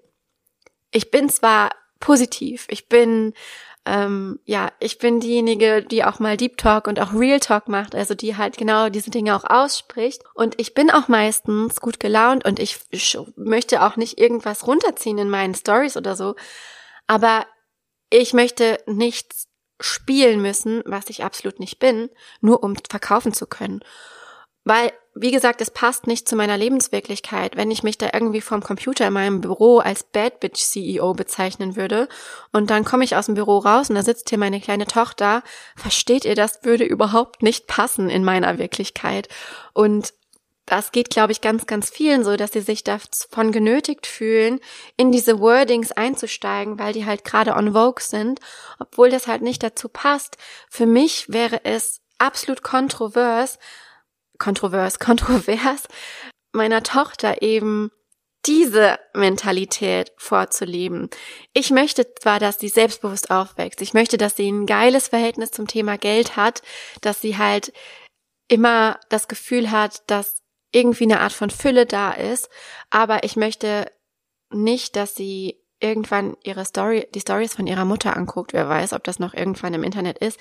Ich 0.91 1.11
bin 1.11 1.29
zwar 1.29 1.71
positiv, 1.99 2.65
ich 2.69 2.89
bin 2.89 3.33
ähm, 3.85 4.39
ja, 4.45 4.71
ich 4.79 4.99
bin 4.99 5.19
diejenige, 5.19 5.81
die 5.81 6.03
auch 6.03 6.19
mal 6.19 6.37
Deep 6.37 6.57
Talk 6.57 6.87
und 6.87 6.99
auch 6.99 7.13
Real 7.13 7.39
Talk 7.39 7.67
macht, 7.67 7.95
also 7.95 8.13
die 8.13 8.37
halt 8.37 8.57
genau 8.57 8.89
diese 8.89 9.09
Dinge 9.09 9.35
auch 9.35 9.43
ausspricht. 9.43 10.21
Und 10.35 10.59
ich 10.59 10.75
bin 10.75 10.91
auch 10.91 11.07
meistens 11.07 11.81
gut 11.81 11.99
gelaunt 11.99 12.45
und 12.45 12.59
ich 12.59 12.79
möchte 13.35 13.81
auch 13.81 13.95
nicht 13.95 14.19
irgendwas 14.19 14.67
runterziehen 14.67 15.17
in 15.17 15.29
meinen 15.31 15.55
Stories 15.55 15.97
oder 15.97 16.15
so. 16.15 16.35
Aber 17.07 17.47
ich 18.11 18.33
möchte 18.33 18.79
nichts 18.85 19.47
spielen 19.81 20.41
müssen, 20.41 20.81
was 20.85 21.09
ich 21.09 21.23
absolut 21.23 21.59
nicht 21.59 21.79
bin, 21.79 22.09
nur 22.39 22.63
um 22.63 22.75
verkaufen 22.89 23.33
zu 23.33 23.47
können. 23.47 23.81
Weil, 24.63 24.91
wie 25.15 25.31
gesagt, 25.31 25.59
es 25.59 25.71
passt 25.71 26.05
nicht 26.05 26.29
zu 26.29 26.35
meiner 26.35 26.55
Lebenswirklichkeit, 26.55 27.57
wenn 27.57 27.71
ich 27.71 27.81
mich 27.81 27.97
da 27.97 28.09
irgendwie 28.13 28.41
vom 28.41 28.61
Computer 28.61 29.07
in 29.07 29.13
meinem 29.13 29.41
Büro 29.41 29.79
als 29.79 30.03
Bad 30.03 30.39
Bitch 30.39 30.61
CEO 30.61 31.13
bezeichnen 31.13 31.75
würde 31.75 32.07
und 32.51 32.69
dann 32.69 32.85
komme 32.85 33.03
ich 33.03 33.15
aus 33.15 33.25
dem 33.25 33.35
Büro 33.35 33.57
raus 33.57 33.89
und 33.89 33.95
da 33.95 34.03
sitzt 34.03 34.29
hier 34.29 34.37
meine 34.37 34.61
kleine 34.61 34.85
Tochter. 34.85 35.41
Versteht 35.75 36.25
ihr, 36.25 36.35
das 36.35 36.63
würde 36.63 36.83
überhaupt 36.83 37.41
nicht 37.41 37.65
passen 37.65 38.09
in 38.09 38.23
meiner 38.23 38.59
Wirklichkeit. 38.59 39.29
Und 39.73 40.13
das 40.65 40.91
geht, 40.91 41.09
glaube 41.09 41.31
ich, 41.31 41.41
ganz, 41.41 41.65
ganz 41.65 41.89
vielen 41.89 42.23
so, 42.23 42.37
dass 42.37 42.53
sie 42.53 42.61
sich 42.61 42.83
davon 42.83 43.51
genötigt 43.51 44.07
fühlen, 44.07 44.59
in 44.95 45.11
diese 45.11 45.39
Wordings 45.39 45.91
einzusteigen, 45.91 46.79
weil 46.79 46.93
die 46.93 47.05
halt 47.05 47.23
gerade 47.23 47.55
on 47.55 47.73
Vogue 47.73 48.01
sind, 48.01 48.39
obwohl 48.79 49.09
das 49.09 49.27
halt 49.27 49.41
nicht 49.41 49.63
dazu 49.63 49.89
passt. 49.89 50.37
Für 50.69 50.85
mich 50.85 51.25
wäre 51.29 51.65
es 51.65 52.01
absolut 52.19 52.63
kontrovers, 52.63 53.59
kontrovers, 54.37 54.99
kontrovers, 54.99 55.83
meiner 56.53 56.83
Tochter 56.83 57.41
eben 57.41 57.91
diese 58.45 58.99
Mentalität 59.13 60.11
vorzuleben. 60.17 61.09
Ich 61.53 61.69
möchte 61.69 62.07
zwar, 62.15 62.39
dass 62.39 62.59
sie 62.59 62.69
selbstbewusst 62.69 63.29
aufwächst. 63.29 63.81
Ich 63.81 63.93
möchte, 63.93 64.17
dass 64.17 64.35
sie 64.35 64.51
ein 64.51 64.65
geiles 64.65 65.09
Verhältnis 65.09 65.51
zum 65.51 65.67
Thema 65.67 65.97
Geld 65.97 66.35
hat, 66.37 66.63
dass 67.01 67.21
sie 67.21 67.37
halt 67.37 67.71
immer 68.47 68.99
das 69.09 69.27
Gefühl 69.27 69.69
hat, 69.69 70.01
dass 70.07 70.41
irgendwie 70.71 71.03
eine 71.03 71.19
Art 71.19 71.33
von 71.33 71.49
Fülle 71.49 71.85
da 71.85 72.11
ist, 72.11 72.49
aber 72.89 73.23
ich 73.23 73.35
möchte 73.35 73.91
nicht, 74.49 74.95
dass 74.95 75.15
sie 75.15 75.57
irgendwann 75.79 76.37
ihre 76.43 76.65
Story, 76.65 77.07
die 77.13 77.21
Stories 77.21 77.55
von 77.55 77.67
ihrer 77.67 77.85
Mutter 77.85 78.15
anguckt, 78.15 78.53
wer 78.53 78.69
weiß, 78.69 78.93
ob 78.93 79.03
das 79.03 79.19
noch 79.19 79.33
irgendwann 79.33 79.73
im 79.73 79.83
Internet 79.83 80.17
ist, 80.19 80.39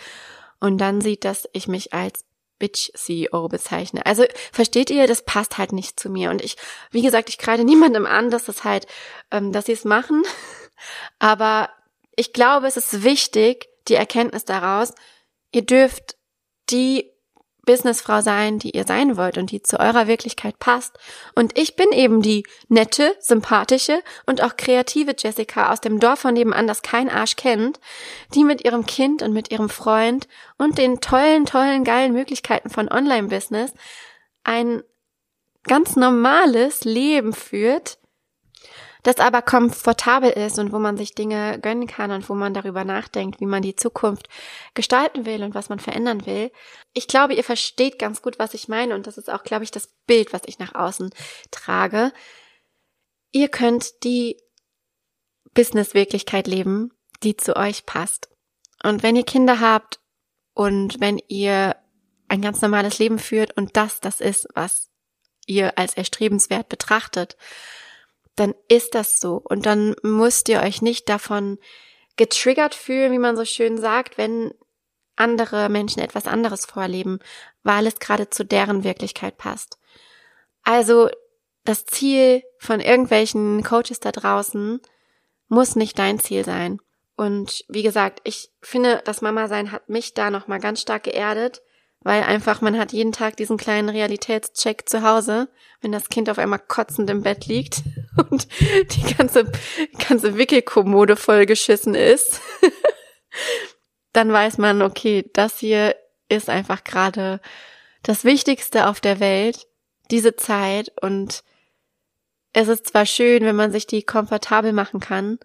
und 0.61 0.79
dann 0.79 1.01
sieht, 1.01 1.25
dass 1.25 1.49
ich 1.53 1.69
mich 1.69 1.95
als 1.95 2.25
Bitch-CEO 2.59 3.49
bezeichne. 3.49 4.07
Also 4.07 4.25
versteht 4.53 4.91
ihr, 4.91 5.07
das 5.07 5.25
passt 5.25 5.59
halt 5.59 5.73
nicht 5.73 5.99
zu 5.99 6.11
mir. 6.11 6.31
Und 6.31 6.43
ich, 6.43 6.57
wie 6.91 7.03
gesagt, 7.03 7.31
ich 7.31 7.39
kreide 7.39 7.65
niemandem 7.65 8.07
an, 8.07 8.31
dass 8.31 8.45
das 8.45 8.63
halt, 8.63 8.87
ähm, 9.31 9.51
dass 9.51 9.67
sie 9.67 9.73
es 9.73 9.85
machen. 9.85 10.23
Aber 11.19 11.71
ich 12.15 12.33
glaube, 12.33 12.69
es 12.69 12.77
ist 12.77 13.03
wichtig, 13.03 13.69
die 13.89 13.95
Erkenntnis 13.95 14.45
daraus, 14.45 14.93
ihr 15.53 15.63
dürft 15.63 16.17
die 16.69 17.10
Businessfrau 17.67 18.21
sein, 18.21 18.59
die 18.59 18.71
ihr 18.71 18.85
sein 18.85 19.17
wollt 19.17 19.39
und 19.39 19.51
die 19.51 19.63
zu 19.63 19.79
eurer 19.79 20.07
Wirklichkeit 20.07 20.59
passt. 20.59 20.99
Und 21.35 21.59
ich 21.59 21.77
bin 21.77 21.93
eben 21.93 22.23
die 22.23 22.45
nette, 22.69 23.15
sympathische 23.21 24.03
und 24.27 24.43
auch 24.43 24.57
kreative 24.57 25.15
Jessica 25.17 25.73
aus 25.73 25.81
dem 25.81 26.01
Dorf 26.01 26.21
von 26.21 26.35
nebenan, 26.35 26.67
das 26.67 26.83
kein 26.83 27.09
Arsch 27.09 27.37
kennt, 27.37 27.81
die 28.35 28.45
mit 28.45 28.65
ihrem 28.65 28.87
Kind 28.87 29.23
und 29.23 29.33
mit 29.33 29.51
ihrem 29.51 29.69
Freund 29.69 30.29
und 30.59 30.79
den 30.79 31.01
tollen, 31.01 31.47
tollen, 31.47 31.85
geilen 31.85 32.13
Möglichkeiten 32.13 32.71
von 32.71 32.91
Online-Business 32.91 33.73
ein 34.45 34.83
ganz 35.65 35.97
normales 35.97 36.85
Leben 36.85 37.33
führt, 37.33 38.00
das 39.03 39.19
aber 39.19 39.43
komfortabel 39.43 40.31
ist 40.31 40.59
und 40.59 40.73
wo 40.73 40.79
man 40.79 40.97
sich 40.97 41.15
Dinge 41.15 41.59
gönnen 41.61 41.87
kann 41.87 42.11
und 42.11 42.29
wo 42.29 42.35
man 42.35 42.55
darüber 42.55 42.85
nachdenkt, 42.85 43.41
wie 43.41 43.47
man 43.47 43.63
die 43.63 43.77
Zukunft 43.77 44.29
gestalten 44.75 45.27
will 45.27 45.43
und 45.43 45.55
was 45.55 45.69
man 45.69 45.79
verändern 45.79 46.27
will. 46.27 46.51
Ich 46.93 47.09
glaube, 47.09 47.35
ihr 47.35 47.45
versteht 47.45 47.99
ganz 47.99 48.23
gut, 48.23 48.39
was 48.39 48.55
ich 48.55 48.69
meine 48.69 48.95
und 48.95 49.07
das 49.07 49.19
ist 49.19 49.31
auch, 49.31 49.43
glaube 49.43 49.65
ich, 49.65 49.71
das 49.71 49.89
Bild, 50.07 50.33
was 50.33 50.43
ich 50.47 50.59
nach 50.59 50.75
außen 50.75 51.11
trage. 51.51 52.13
Ihr 53.33 53.49
könnt 53.49 54.05
die 54.05 54.37
Business-Wirklichkeit 55.55 56.47
leben, 56.47 56.91
die 57.23 57.37
zu 57.37 57.57
euch 57.57 57.87
passt. 57.87 58.29
Und 58.83 59.03
wenn 59.03 59.17
ihr 59.17 59.25
Kinder 59.25 59.61
habt 59.61 60.01
und 60.55 61.01
wenn 61.01 61.21
ihr 61.29 61.77
ein 62.29 62.41
ganz 62.41 62.61
normales 62.63 62.99
Leben 62.99 63.19
führt 63.19 63.57
und 63.57 63.77
das 63.77 64.01
das 64.01 64.21
ist, 64.21 64.49
was 64.55 64.91
ihr 65.47 65.77
als 65.79 65.95
erstrebenswert 65.95 66.69
betrachtet, 66.69 67.37
dann 68.37 68.55
ist 68.69 68.95
das 68.95 69.21
so. 69.21 69.41
Und 69.45 69.67
dann 69.67 69.95
müsst 70.03 70.49
ihr 70.49 70.61
euch 70.61 70.83
nicht 70.83 71.09
davon 71.09 71.59
getriggert 72.17 72.75
fühlen, 72.75 73.13
wie 73.13 73.19
man 73.19 73.37
so 73.37 73.45
schön 73.45 73.79
sagt, 73.79 74.19
wenn 74.19 74.53
andere 75.17 75.69
Menschen 75.69 76.03
etwas 76.03 76.27
anderes 76.27 76.65
vorleben, 76.65 77.19
weil 77.63 77.87
es 77.87 77.99
gerade 77.99 78.31
zu 78.31 78.45
deren 78.45 78.85
Wirklichkeit 78.85 79.37
passt. 79.37 79.79
Also 80.63 81.11
das 81.65 81.85
Ziel 81.85 82.43
von 82.59 82.81
irgendwelchen 82.81 83.63
Coaches 83.63 84.01
da 84.01 84.13
draußen 84.13 84.81
muss 85.49 85.77
nicht 85.77 85.99
dein 85.99 86.19
Ziel 86.19 86.45
sein. 86.45 86.81
Und 87.17 87.65
wie 87.69 87.83
gesagt, 87.83 88.21
ich 88.25 88.51
finde, 88.63 89.03
das 89.05 89.21
Mama 89.21 89.49
sein 89.49 89.73
hat 89.73 89.89
mich 89.91 90.15
da 90.15 90.31
nochmal 90.31 90.59
ganz 90.59 90.81
stark 90.81 91.05
geerdet, 91.05 91.61
weil 92.01 92.23
einfach 92.23 92.63
man 92.63 92.79
hat 92.79 92.93
jeden 92.93 93.13
Tag 93.13 93.37
diesen 93.37 93.59
kleinen 93.59 93.91
Realitätscheck 93.91 94.89
zu 94.89 95.03
Hause, 95.03 95.49
wenn 95.83 95.93
das 95.93 96.09
Kind 96.09 96.31
auf 96.31 96.39
einmal 96.39 96.61
kotzend 96.61 97.11
im 97.11 97.23
Bett 97.23 97.47
liegt 97.47 97.83
und 98.31 98.49
die 98.91 99.15
ganze, 99.15 99.51
ganze 100.09 100.37
Wickelkommode 100.37 101.17
vollgeschissen 101.17 101.95
ist, 101.95 102.41
dann 104.13 104.33
weiß 104.33 104.59
man, 104.59 104.83
okay, 104.83 105.29
das 105.33 105.59
hier 105.59 105.97
ist 106.29 106.49
einfach 106.49 106.85
gerade 106.85 107.41
das 108.03 108.25
Wichtigste 108.25 108.89
auf 108.89 109.01
der 109.01 109.21
Welt, 109.21 109.67
diese 110.11 110.37
Zeit 110.37 110.93
und 111.03 111.43
es 112.53 112.69
ist 112.69 112.89
zwar 112.89 113.07
schön, 113.07 113.45
wenn 113.45 113.57
man 113.57 113.71
sich 113.71 113.87
die 113.87 114.03
komfortabel 114.03 114.73
machen 114.73 115.01
kann, 115.01 115.39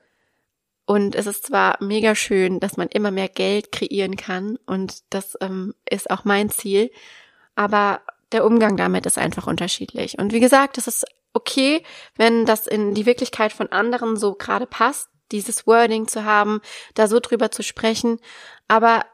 und 0.85 1.15
es 1.15 1.25
ist 1.25 1.47
zwar 1.47 1.83
mega 1.83 2.13
schön, 2.13 2.59
dass 2.59 2.77
man 2.77 2.87
immer 2.89 3.09
mehr 3.09 3.27
Geld 3.27 3.71
kreieren 3.71 4.15
kann 4.15 4.57
und 4.67 5.01
das 5.09 5.35
ähm, 5.41 5.73
ist 5.89 6.11
auch 6.11 6.25
mein 6.25 6.49
Ziel, 6.49 6.91
aber 7.55 8.01
der 8.31 8.45
Umgang 8.45 8.77
damit 8.77 9.05
ist 9.05 9.17
einfach 9.17 9.47
unterschiedlich. 9.47 10.19
Und 10.19 10.33
wie 10.33 10.39
gesagt, 10.39 10.77
es 10.77 10.87
ist 10.87 11.05
okay, 11.35 11.83
wenn 12.15 12.45
das 12.45 12.65
in 12.65 12.93
die 12.93 13.05
Wirklichkeit 13.05 13.53
von 13.53 13.71
anderen 13.71 14.17
so 14.17 14.33
gerade 14.33 14.65
passt, 14.65 15.09
dieses 15.31 15.67
Wording 15.67 16.07
zu 16.07 16.23
haben, 16.23 16.61
da 16.93 17.07
so 17.07 17.19
drüber 17.19 17.51
zu 17.51 17.61
sprechen, 17.61 18.19
aber 18.67 19.05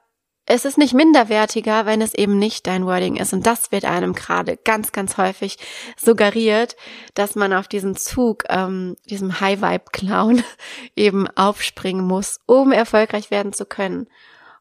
es 0.46 0.66
ist 0.66 0.78
nicht 0.78 0.94
minderwertiger, 0.94 1.86
wenn 1.86 2.02
es 2.02 2.14
eben 2.14 2.38
nicht 2.38 2.68
dein 2.68 2.86
Wording 2.86 3.16
ist. 3.16 3.32
Und 3.32 3.46
das 3.46 3.72
wird 3.72 3.86
einem 3.86 4.14
gerade 4.14 4.58
ganz, 4.58 4.92
ganz 4.92 5.18
häufig 5.18 5.58
suggeriert, 5.96 6.76
dass 7.14 7.36
man 7.36 7.54
auf 7.54 7.68
diesen 7.68 7.96
Zug, 7.96 8.44
ähm, 8.50 8.98
diesem 9.06 9.40
High-Vibe-Clown 9.40 10.44
eben 10.96 11.28
aufspringen 11.30 12.06
muss, 12.06 12.40
um 12.48 12.72
erfolgreich 12.72 13.32
werden 13.32 13.54
zu 13.54 13.66
können. 13.66 14.08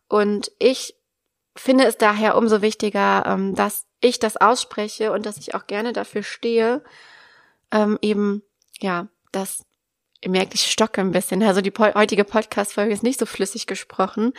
Und 0.07 0.53
ich 0.59 0.95
finde 1.57 1.85
es 1.85 1.97
daher 1.97 2.37
umso 2.37 2.63
wichtiger, 2.63 3.25
ähm, 3.27 3.55
dass 3.55 3.87
ich 4.01 4.19
das 4.19 4.37
ausspreche 4.37 5.13
und 5.13 5.27
dass 5.27 5.39
ich 5.39 5.55
auch 5.55 5.67
gerne 5.67 5.93
dafür 5.93 6.23
stehe, 6.23 6.83
ähm, 7.73 7.99
eben, 8.03 8.43
ja, 8.81 9.09
dass 9.33 9.65
Ihr 10.23 10.31
merkt, 10.31 10.55
ich 10.55 10.71
stocke 10.71 11.01
ein 11.01 11.13
bisschen. 11.13 11.43
Also 11.43 11.63
die 11.63 11.73
heutige 11.73 12.25
Podcast-Folge 12.25 12.93
ist 12.93 13.03
nicht 13.03 13.19
so 13.19 13.25
flüssig 13.25 13.67
gesprochen, 13.67 14.35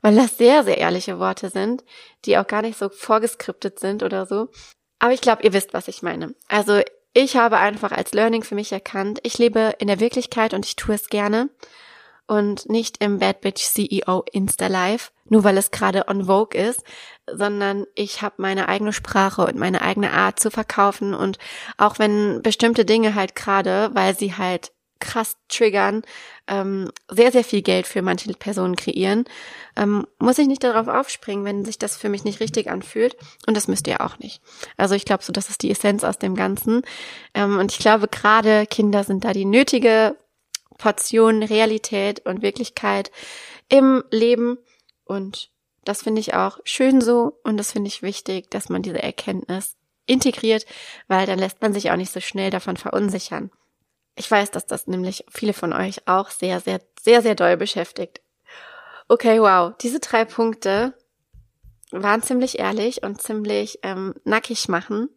weil 0.00 0.14
das 0.14 0.38
sehr, 0.38 0.64
sehr 0.64 0.78
ehrliche 0.78 1.18
Worte 1.18 1.50
sind, 1.50 1.84
die 2.24 2.38
auch 2.38 2.46
gar 2.46 2.62
nicht 2.62 2.78
so 2.78 2.88
vorgeskriptet 2.88 3.78
sind 3.78 4.02
oder 4.02 4.24
so. 4.24 4.48
Aber 4.98 5.12
ich 5.12 5.20
glaube, 5.20 5.42
ihr 5.42 5.52
wisst, 5.52 5.74
was 5.74 5.88
ich 5.88 6.02
meine. 6.02 6.34
Also 6.48 6.80
ich 7.12 7.36
habe 7.36 7.58
einfach 7.58 7.92
als 7.92 8.12
Learning 8.12 8.44
für 8.44 8.54
mich 8.54 8.72
erkannt, 8.72 9.20
ich 9.24 9.36
lebe 9.36 9.74
in 9.78 9.88
der 9.88 10.00
Wirklichkeit 10.00 10.54
und 10.54 10.64
ich 10.64 10.76
tue 10.76 10.94
es 10.94 11.08
gerne 11.08 11.50
und 12.26 12.68
nicht 12.70 13.02
im 13.02 13.18
Bad 13.18 13.42
Bitch 13.42 13.62
CEO 13.62 14.24
Insta 14.32 14.68
Live, 14.68 15.12
nur 15.28 15.44
weil 15.44 15.56
es 15.56 15.70
gerade 15.70 16.08
on 16.08 16.26
Vogue 16.26 16.58
ist, 16.58 16.82
sondern 17.30 17.86
ich 17.94 18.22
habe 18.22 18.36
meine 18.38 18.68
eigene 18.68 18.92
Sprache 18.92 19.44
und 19.44 19.56
meine 19.56 19.82
eigene 19.82 20.12
Art 20.12 20.38
zu 20.38 20.50
verkaufen 20.50 21.14
und 21.14 21.38
auch 21.76 21.98
wenn 21.98 22.42
bestimmte 22.42 22.84
Dinge 22.84 23.14
halt 23.14 23.34
gerade, 23.34 23.90
weil 23.94 24.16
sie 24.16 24.34
halt 24.34 24.72
krass 24.98 25.36
triggern, 25.48 26.02
ähm, 26.46 26.90
sehr, 27.08 27.32
sehr 27.32 27.44
viel 27.44 27.62
Geld 27.62 27.86
für 27.86 28.02
manche 28.02 28.32
Personen 28.32 28.76
kreieren, 28.76 29.24
ähm, 29.76 30.06
muss 30.18 30.38
ich 30.38 30.46
nicht 30.46 30.64
darauf 30.64 30.88
aufspringen, 30.88 31.44
wenn 31.44 31.64
sich 31.64 31.78
das 31.78 31.96
für 31.96 32.08
mich 32.08 32.24
nicht 32.24 32.40
richtig 32.40 32.70
anfühlt. 32.70 33.16
Und 33.46 33.56
das 33.56 33.68
müsst 33.68 33.86
ihr 33.88 34.00
auch 34.00 34.18
nicht. 34.18 34.40
Also 34.76 34.94
ich 34.94 35.04
glaube 35.04 35.22
so, 35.22 35.32
das 35.32 35.50
ist 35.50 35.62
die 35.62 35.70
Essenz 35.70 36.04
aus 36.04 36.18
dem 36.18 36.34
Ganzen. 36.34 36.82
Ähm, 37.34 37.58
und 37.58 37.72
ich 37.72 37.78
glaube, 37.78 38.08
gerade 38.08 38.66
Kinder 38.66 39.04
sind 39.04 39.24
da 39.24 39.32
die 39.32 39.44
nötige 39.44 40.16
Portion 40.78 41.42
Realität 41.42 42.24
und 42.24 42.42
Wirklichkeit 42.42 43.10
im 43.68 44.02
Leben. 44.10 44.58
Und 45.06 45.50
das 45.84 46.02
finde 46.02 46.20
ich 46.20 46.34
auch 46.34 46.58
schön 46.64 47.00
so. 47.00 47.38
Und 47.42 47.56
das 47.56 47.72
finde 47.72 47.88
ich 47.88 48.02
wichtig, 48.02 48.50
dass 48.50 48.68
man 48.68 48.82
diese 48.82 49.02
Erkenntnis 49.02 49.76
integriert, 50.04 50.66
weil 51.08 51.26
dann 51.26 51.38
lässt 51.38 51.62
man 51.62 51.72
sich 51.72 51.90
auch 51.90 51.96
nicht 51.96 52.12
so 52.12 52.20
schnell 52.20 52.50
davon 52.50 52.76
verunsichern. 52.76 53.50
Ich 54.14 54.30
weiß, 54.30 54.50
dass 54.50 54.66
das 54.66 54.86
nämlich 54.86 55.24
viele 55.28 55.52
von 55.52 55.72
euch 55.72 56.06
auch 56.08 56.30
sehr, 56.30 56.60
sehr, 56.60 56.80
sehr, 57.00 57.22
sehr 57.22 57.34
doll 57.34 57.56
beschäftigt. 57.56 58.20
Okay, 59.08 59.40
wow. 59.40 59.74
Diese 59.80 60.00
drei 60.00 60.24
Punkte 60.24 60.94
waren 61.92 62.22
ziemlich 62.22 62.58
ehrlich 62.58 63.02
und 63.02 63.22
ziemlich 63.22 63.78
ähm, 63.82 64.14
nackig 64.24 64.68
machen. 64.68 65.08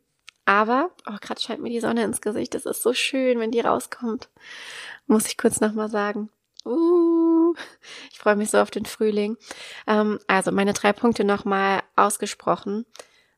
Aber, 0.45 0.89
oh, 1.07 1.15
gerade 1.21 1.39
scheint 1.39 1.61
mir 1.61 1.69
die 1.69 1.79
Sonne 1.79 2.03
ins 2.03 2.21
Gesicht. 2.21 2.55
Es 2.55 2.65
ist 2.65 2.81
so 2.81 2.93
schön, 2.93 3.39
wenn 3.39 3.51
die 3.51 3.59
rauskommt. 3.59 4.29
Muss 5.07 5.27
ich 5.27 5.37
kurz 5.37 5.59
nochmal 5.61 5.89
sagen. 5.89 6.29
Uh, 6.69 7.55
ich 8.11 8.19
freue 8.19 8.35
mich 8.35 8.51
so 8.51 8.59
auf 8.59 8.69
den 8.69 8.85
Frühling. 8.85 9.37
Ähm, 9.87 10.19
also 10.27 10.51
meine 10.51 10.73
drei 10.73 10.93
Punkte 10.93 11.23
nochmal 11.23 11.81
ausgesprochen. 11.95 12.85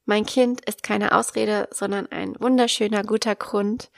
Mein 0.05 0.25
Kind 0.25 0.65
ist 0.65 0.83
keine 0.83 1.13
Ausrede, 1.17 1.69
sondern 1.71 2.07
ein 2.07 2.35
wunderschöner, 2.39 3.03
guter 3.03 3.35
Grund, 3.35 3.89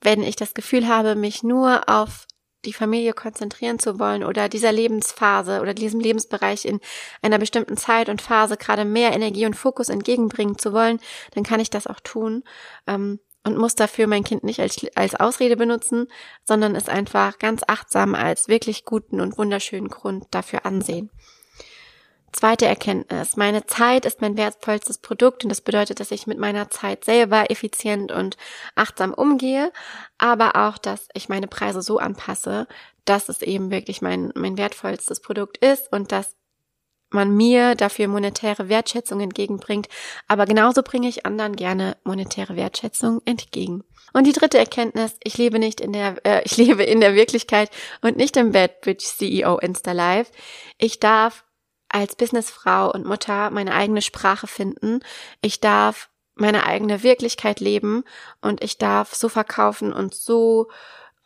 wenn 0.00 0.22
ich 0.22 0.36
das 0.36 0.54
Gefühl 0.54 0.88
habe, 0.88 1.16
mich 1.16 1.42
nur 1.42 1.88
auf 1.88 2.26
die 2.64 2.72
Familie 2.72 3.12
konzentrieren 3.12 3.78
zu 3.78 3.98
wollen 3.98 4.24
oder 4.24 4.48
dieser 4.48 4.72
Lebensphase 4.72 5.60
oder 5.60 5.74
diesem 5.74 6.00
Lebensbereich 6.00 6.64
in 6.64 6.80
einer 7.20 7.38
bestimmten 7.38 7.76
Zeit 7.76 8.08
und 8.08 8.22
Phase 8.22 8.56
gerade 8.56 8.84
mehr 8.84 9.12
Energie 9.12 9.46
und 9.46 9.54
Fokus 9.56 9.88
entgegenbringen 9.88 10.58
zu 10.58 10.72
wollen, 10.72 11.00
dann 11.32 11.42
kann 11.42 11.60
ich 11.60 11.70
das 11.70 11.86
auch 11.88 12.00
tun 12.00 12.44
ähm, 12.86 13.18
und 13.44 13.56
muss 13.56 13.74
dafür 13.74 14.06
mein 14.06 14.24
Kind 14.24 14.44
nicht 14.44 14.60
als, 14.60 14.84
als 14.94 15.14
Ausrede 15.14 15.56
benutzen, 15.56 16.08
sondern 16.44 16.76
es 16.76 16.88
einfach 16.88 17.38
ganz 17.38 17.62
achtsam 17.66 18.14
als 18.14 18.48
wirklich 18.48 18.84
guten 18.84 19.20
und 19.20 19.38
wunderschönen 19.38 19.88
Grund 19.88 20.26
dafür 20.30 20.64
ansehen. 20.64 21.10
Zweite 22.32 22.64
Erkenntnis. 22.64 23.36
Meine 23.36 23.66
Zeit 23.66 24.06
ist 24.06 24.22
mein 24.22 24.38
wertvollstes 24.38 24.98
Produkt 24.98 25.44
und 25.44 25.50
das 25.50 25.60
bedeutet, 25.60 26.00
dass 26.00 26.10
ich 26.10 26.26
mit 26.26 26.38
meiner 26.38 26.70
Zeit 26.70 27.04
selber 27.04 27.50
effizient 27.50 28.10
und 28.10 28.38
achtsam 28.74 29.12
umgehe, 29.12 29.70
aber 30.16 30.56
auch, 30.56 30.78
dass 30.78 31.08
ich 31.12 31.28
meine 31.28 31.46
Preise 31.46 31.82
so 31.82 31.98
anpasse, 31.98 32.66
dass 33.04 33.28
es 33.28 33.42
eben 33.42 33.70
wirklich 33.70 34.00
mein, 34.00 34.32
mein 34.34 34.56
wertvollstes 34.56 35.20
Produkt 35.20 35.58
ist 35.58 35.92
und 35.92 36.10
dass 36.10 36.34
man 37.14 37.34
mir 37.34 37.74
dafür 37.74 38.08
monetäre 38.08 38.68
Wertschätzung 38.68 39.20
entgegenbringt, 39.20 39.88
aber 40.28 40.46
genauso 40.46 40.82
bringe 40.82 41.08
ich 41.08 41.26
anderen 41.26 41.56
gerne 41.56 41.96
monetäre 42.04 42.56
Wertschätzung 42.56 43.20
entgegen. 43.24 43.84
Und 44.12 44.26
die 44.26 44.32
dritte 44.32 44.58
Erkenntnis, 44.58 45.16
ich 45.22 45.38
lebe 45.38 45.58
nicht 45.58 45.80
in 45.80 45.92
der, 45.92 46.16
äh, 46.24 46.42
ich 46.44 46.56
lebe 46.56 46.82
in 46.82 47.00
der 47.00 47.14
Wirklichkeit 47.14 47.70
und 48.00 48.16
nicht 48.16 48.36
im 48.36 48.52
Bad 48.52 48.80
Bitch 48.80 49.04
CEO 49.04 49.58
Insta 49.58 49.92
Live. 49.92 50.30
Ich 50.78 51.00
darf 51.00 51.44
als 51.88 52.16
Businessfrau 52.16 52.90
und 52.90 53.06
Mutter 53.06 53.50
meine 53.50 53.74
eigene 53.74 54.02
Sprache 54.02 54.46
finden. 54.46 55.00
Ich 55.42 55.60
darf 55.60 56.08
meine 56.34 56.64
eigene 56.66 57.02
Wirklichkeit 57.02 57.60
leben 57.60 58.04
und 58.40 58.64
ich 58.64 58.78
darf 58.78 59.14
so 59.14 59.28
verkaufen 59.28 59.92
und 59.92 60.14
so 60.14 60.70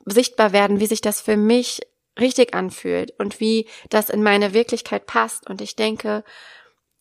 sichtbar 0.05 0.53
werden, 0.53 0.81
wie 0.81 0.87
sich 0.87 1.01
das 1.01 1.21
für 1.21 1.37
mich 1.37 1.81
richtig 2.19 2.55
anfühlt 2.55 3.13
und 3.19 3.41
wie 3.41 3.69
das 3.91 4.11
in 4.11 4.23
meine 4.23 4.55
Wirklichkeit 4.55 5.07
passt. 5.07 5.49
Und 5.49 5.61
ich 5.61 5.77
denke, 5.77 6.25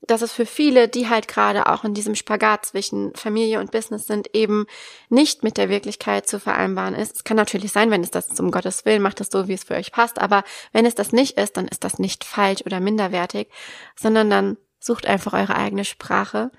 dass 0.08 0.22
es 0.22 0.34
für 0.34 0.46
viele, 0.46 0.88
die 0.88 1.10
halt 1.10 1.28
gerade 1.28 1.68
auch 1.68 1.84
in 1.84 1.94
diesem 1.94 2.16
Spagat 2.16 2.66
zwischen 2.66 3.14
Familie 3.16 3.60
und 3.60 3.72
Business 3.72 4.06
sind, 4.06 4.36
eben 4.36 4.68
nicht 5.10 5.44
mit 5.44 5.58
der 5.58 5.70
Wirklichkeit 5.70 6.28
zu 6.28 6.40
vereinbaren 6.40 6.96
ist. 6.96 7.18
Es 7.18 7.24
kann 7.24 7.38
natürlich 7.38 7.72
sein, 7.72 7.92
wenn 7.92 8.04
es 8.04 8.12
das 8.12 8.28
zum 8.28 8.52
Gottes 8.52 8.86
Willen 8.86 9.02
macht, 9.02 9.22
es 9.22 9.30
so, 9.32 9.48
wie 9.48 9.54
es 9.54 9.64
für 9.64 9.76
euch 9.76 9.92
passt, 9.92 10.20
aber 10.20 10.44
wenn 10.74 10.86
es 10.86 10.96
das 10.96 11.12
nicht 11.12 11.38
ist, 11.40 11.58
dann 11.58 11.68
ist 11.68 11.84
das 11.84 12.00
nicht 12.00 12.24
falsch 12.24 12.62
oder 12.66 12.80
minderwertig, 12.80 13.48
sondern 13.96 14.30
dann 14.30 14.58
sucht 14.80 15.08
einfach 15.08 15.34
eure 15.34 15.56
eigene 15.56 15.86
Sprache 15.86 16.52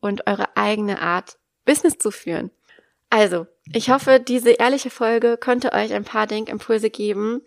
und 0.00 0.26
eure 0.26 0.56
eigene 0.56 1.00
Art, 1.00 1.38
Business 1.64 1.98
zu 1.98 2.10
führen. 2.10 2.50
Also, 3.10 3.46
ich 3.72 3.90
hoffe, 3.90 4.20
diese 4.20 4.50
ehrliche 4.50 4.90
Folge 4.90 5.36
konnte 5.38 5.72
euch 5.72 5.94
ein 5.94 6.04
paar 6.04 6.26
Denkimpulse 6.26 6.90
geben, 6.90 7.42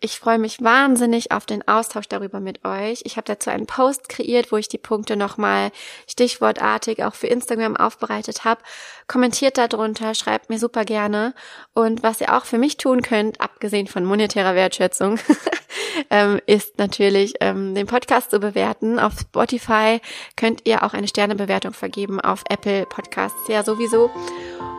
ich 0.00 0.18
freue 0.18 0.38
mich 0.38 0.62
wahnsinnig 0.62 1.32
auf 1.32 1.46
den 1.46 1.66
Austausch 1.66 2.06
darüber 2.06 2.38
mit 2.38 2.64
euch. 2.66 3.00
Ich 3.04 3.16
habe 3.16 3.24
dazu 3.26 3.48
einen 3.48 3.66
Post 3.66 4.10
kreiert, 4.10 4.52
wo 4.52 4.56
ich 4.58 4.68
die 4.68 4.78
Punkte 4.78 5.16
nochmal 5.16 5.70
stichwortartig 6.06 7.02
auch 7.02 7.14
für 7.14 7.28
Instagram 7.28 7.76
aufbereitet 7.76 8.44
habe. 8.44 8.60
Kommentiert 9.08 9.56
darunter, 9.56 10.14
schreibt 10.14 10.50
mir 10.50 10.58
super 10.58 10.84
gerne. 10.84 11.34
Und 11.72 12.02
was 12.02 12.20
ihr 12.20 12.36
auch 12.36 12.44
für 12.44 12.58
mich 12.58 12.76
tun 12.76 13.00
könnt, 13.00 13.40
abgesehen 13.40 13.86
von 13.86 14.04
monetärer 14.04 14.54
Wertschätzung, 14.54 15.18
ähm, 16.10 16.40
ist 16.46 16.78
natürlich 16.78 17.34
ähm, 17.40 17.74
den 17.74 17.86
Podcast 17.86 18.30
zu 18.30 18.38
bewerten. 18.38 18.98
Auf 18.98 19.18
Spotify 19.18 20.00
könnt 20.36 20.66
ihr 20.66 20.82
auch 20.82 20.92
eine 20.92 21.08
Sternebewertung 21.08 21.72
vergeben, 21.72 22.20
auf 22.20 22.44
Apple 22.50 22.84
Podcasts 22.84 23.48
ja 23.48 23.62
sowieso. 23.62 24.10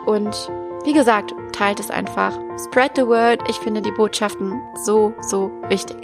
Und 0.05 0.49
wie 0.87 0.93
gesagt, 0.93 1.35
teilt 1.51 1.81
es 1.81 1.91
einfach. 1.91 2.31
Spread 2.57 2.91
the 2.95 3.05
word. 3.05 3.41
Ich 3.49 3.57
finde 3.57 3.81
die 3.81 3.91
Botschaften 3.91 4.61
so, 4.85 5.13
so 5.19 5.51
wichtig. 5.67 5.97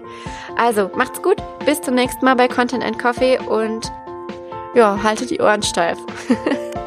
Also, 0.57 0.91
macht's 0.97 1.21
gut. 1.21 1.37
Bis 1.65 1.79
zum 1.79 1.95
nächsten 1.95 2.25
Mal 2.25 2.35
bei 2.35 2.49
Content 2.49 2.83
and 2.83 2.99
Coffee 2.99 3.39
und 3.39 3.89
ja, 4.75 5.01
haltet 5.01 5.29
die 5.29 5.39
Ohren 5.39 5.63
steif. 5.63 5.97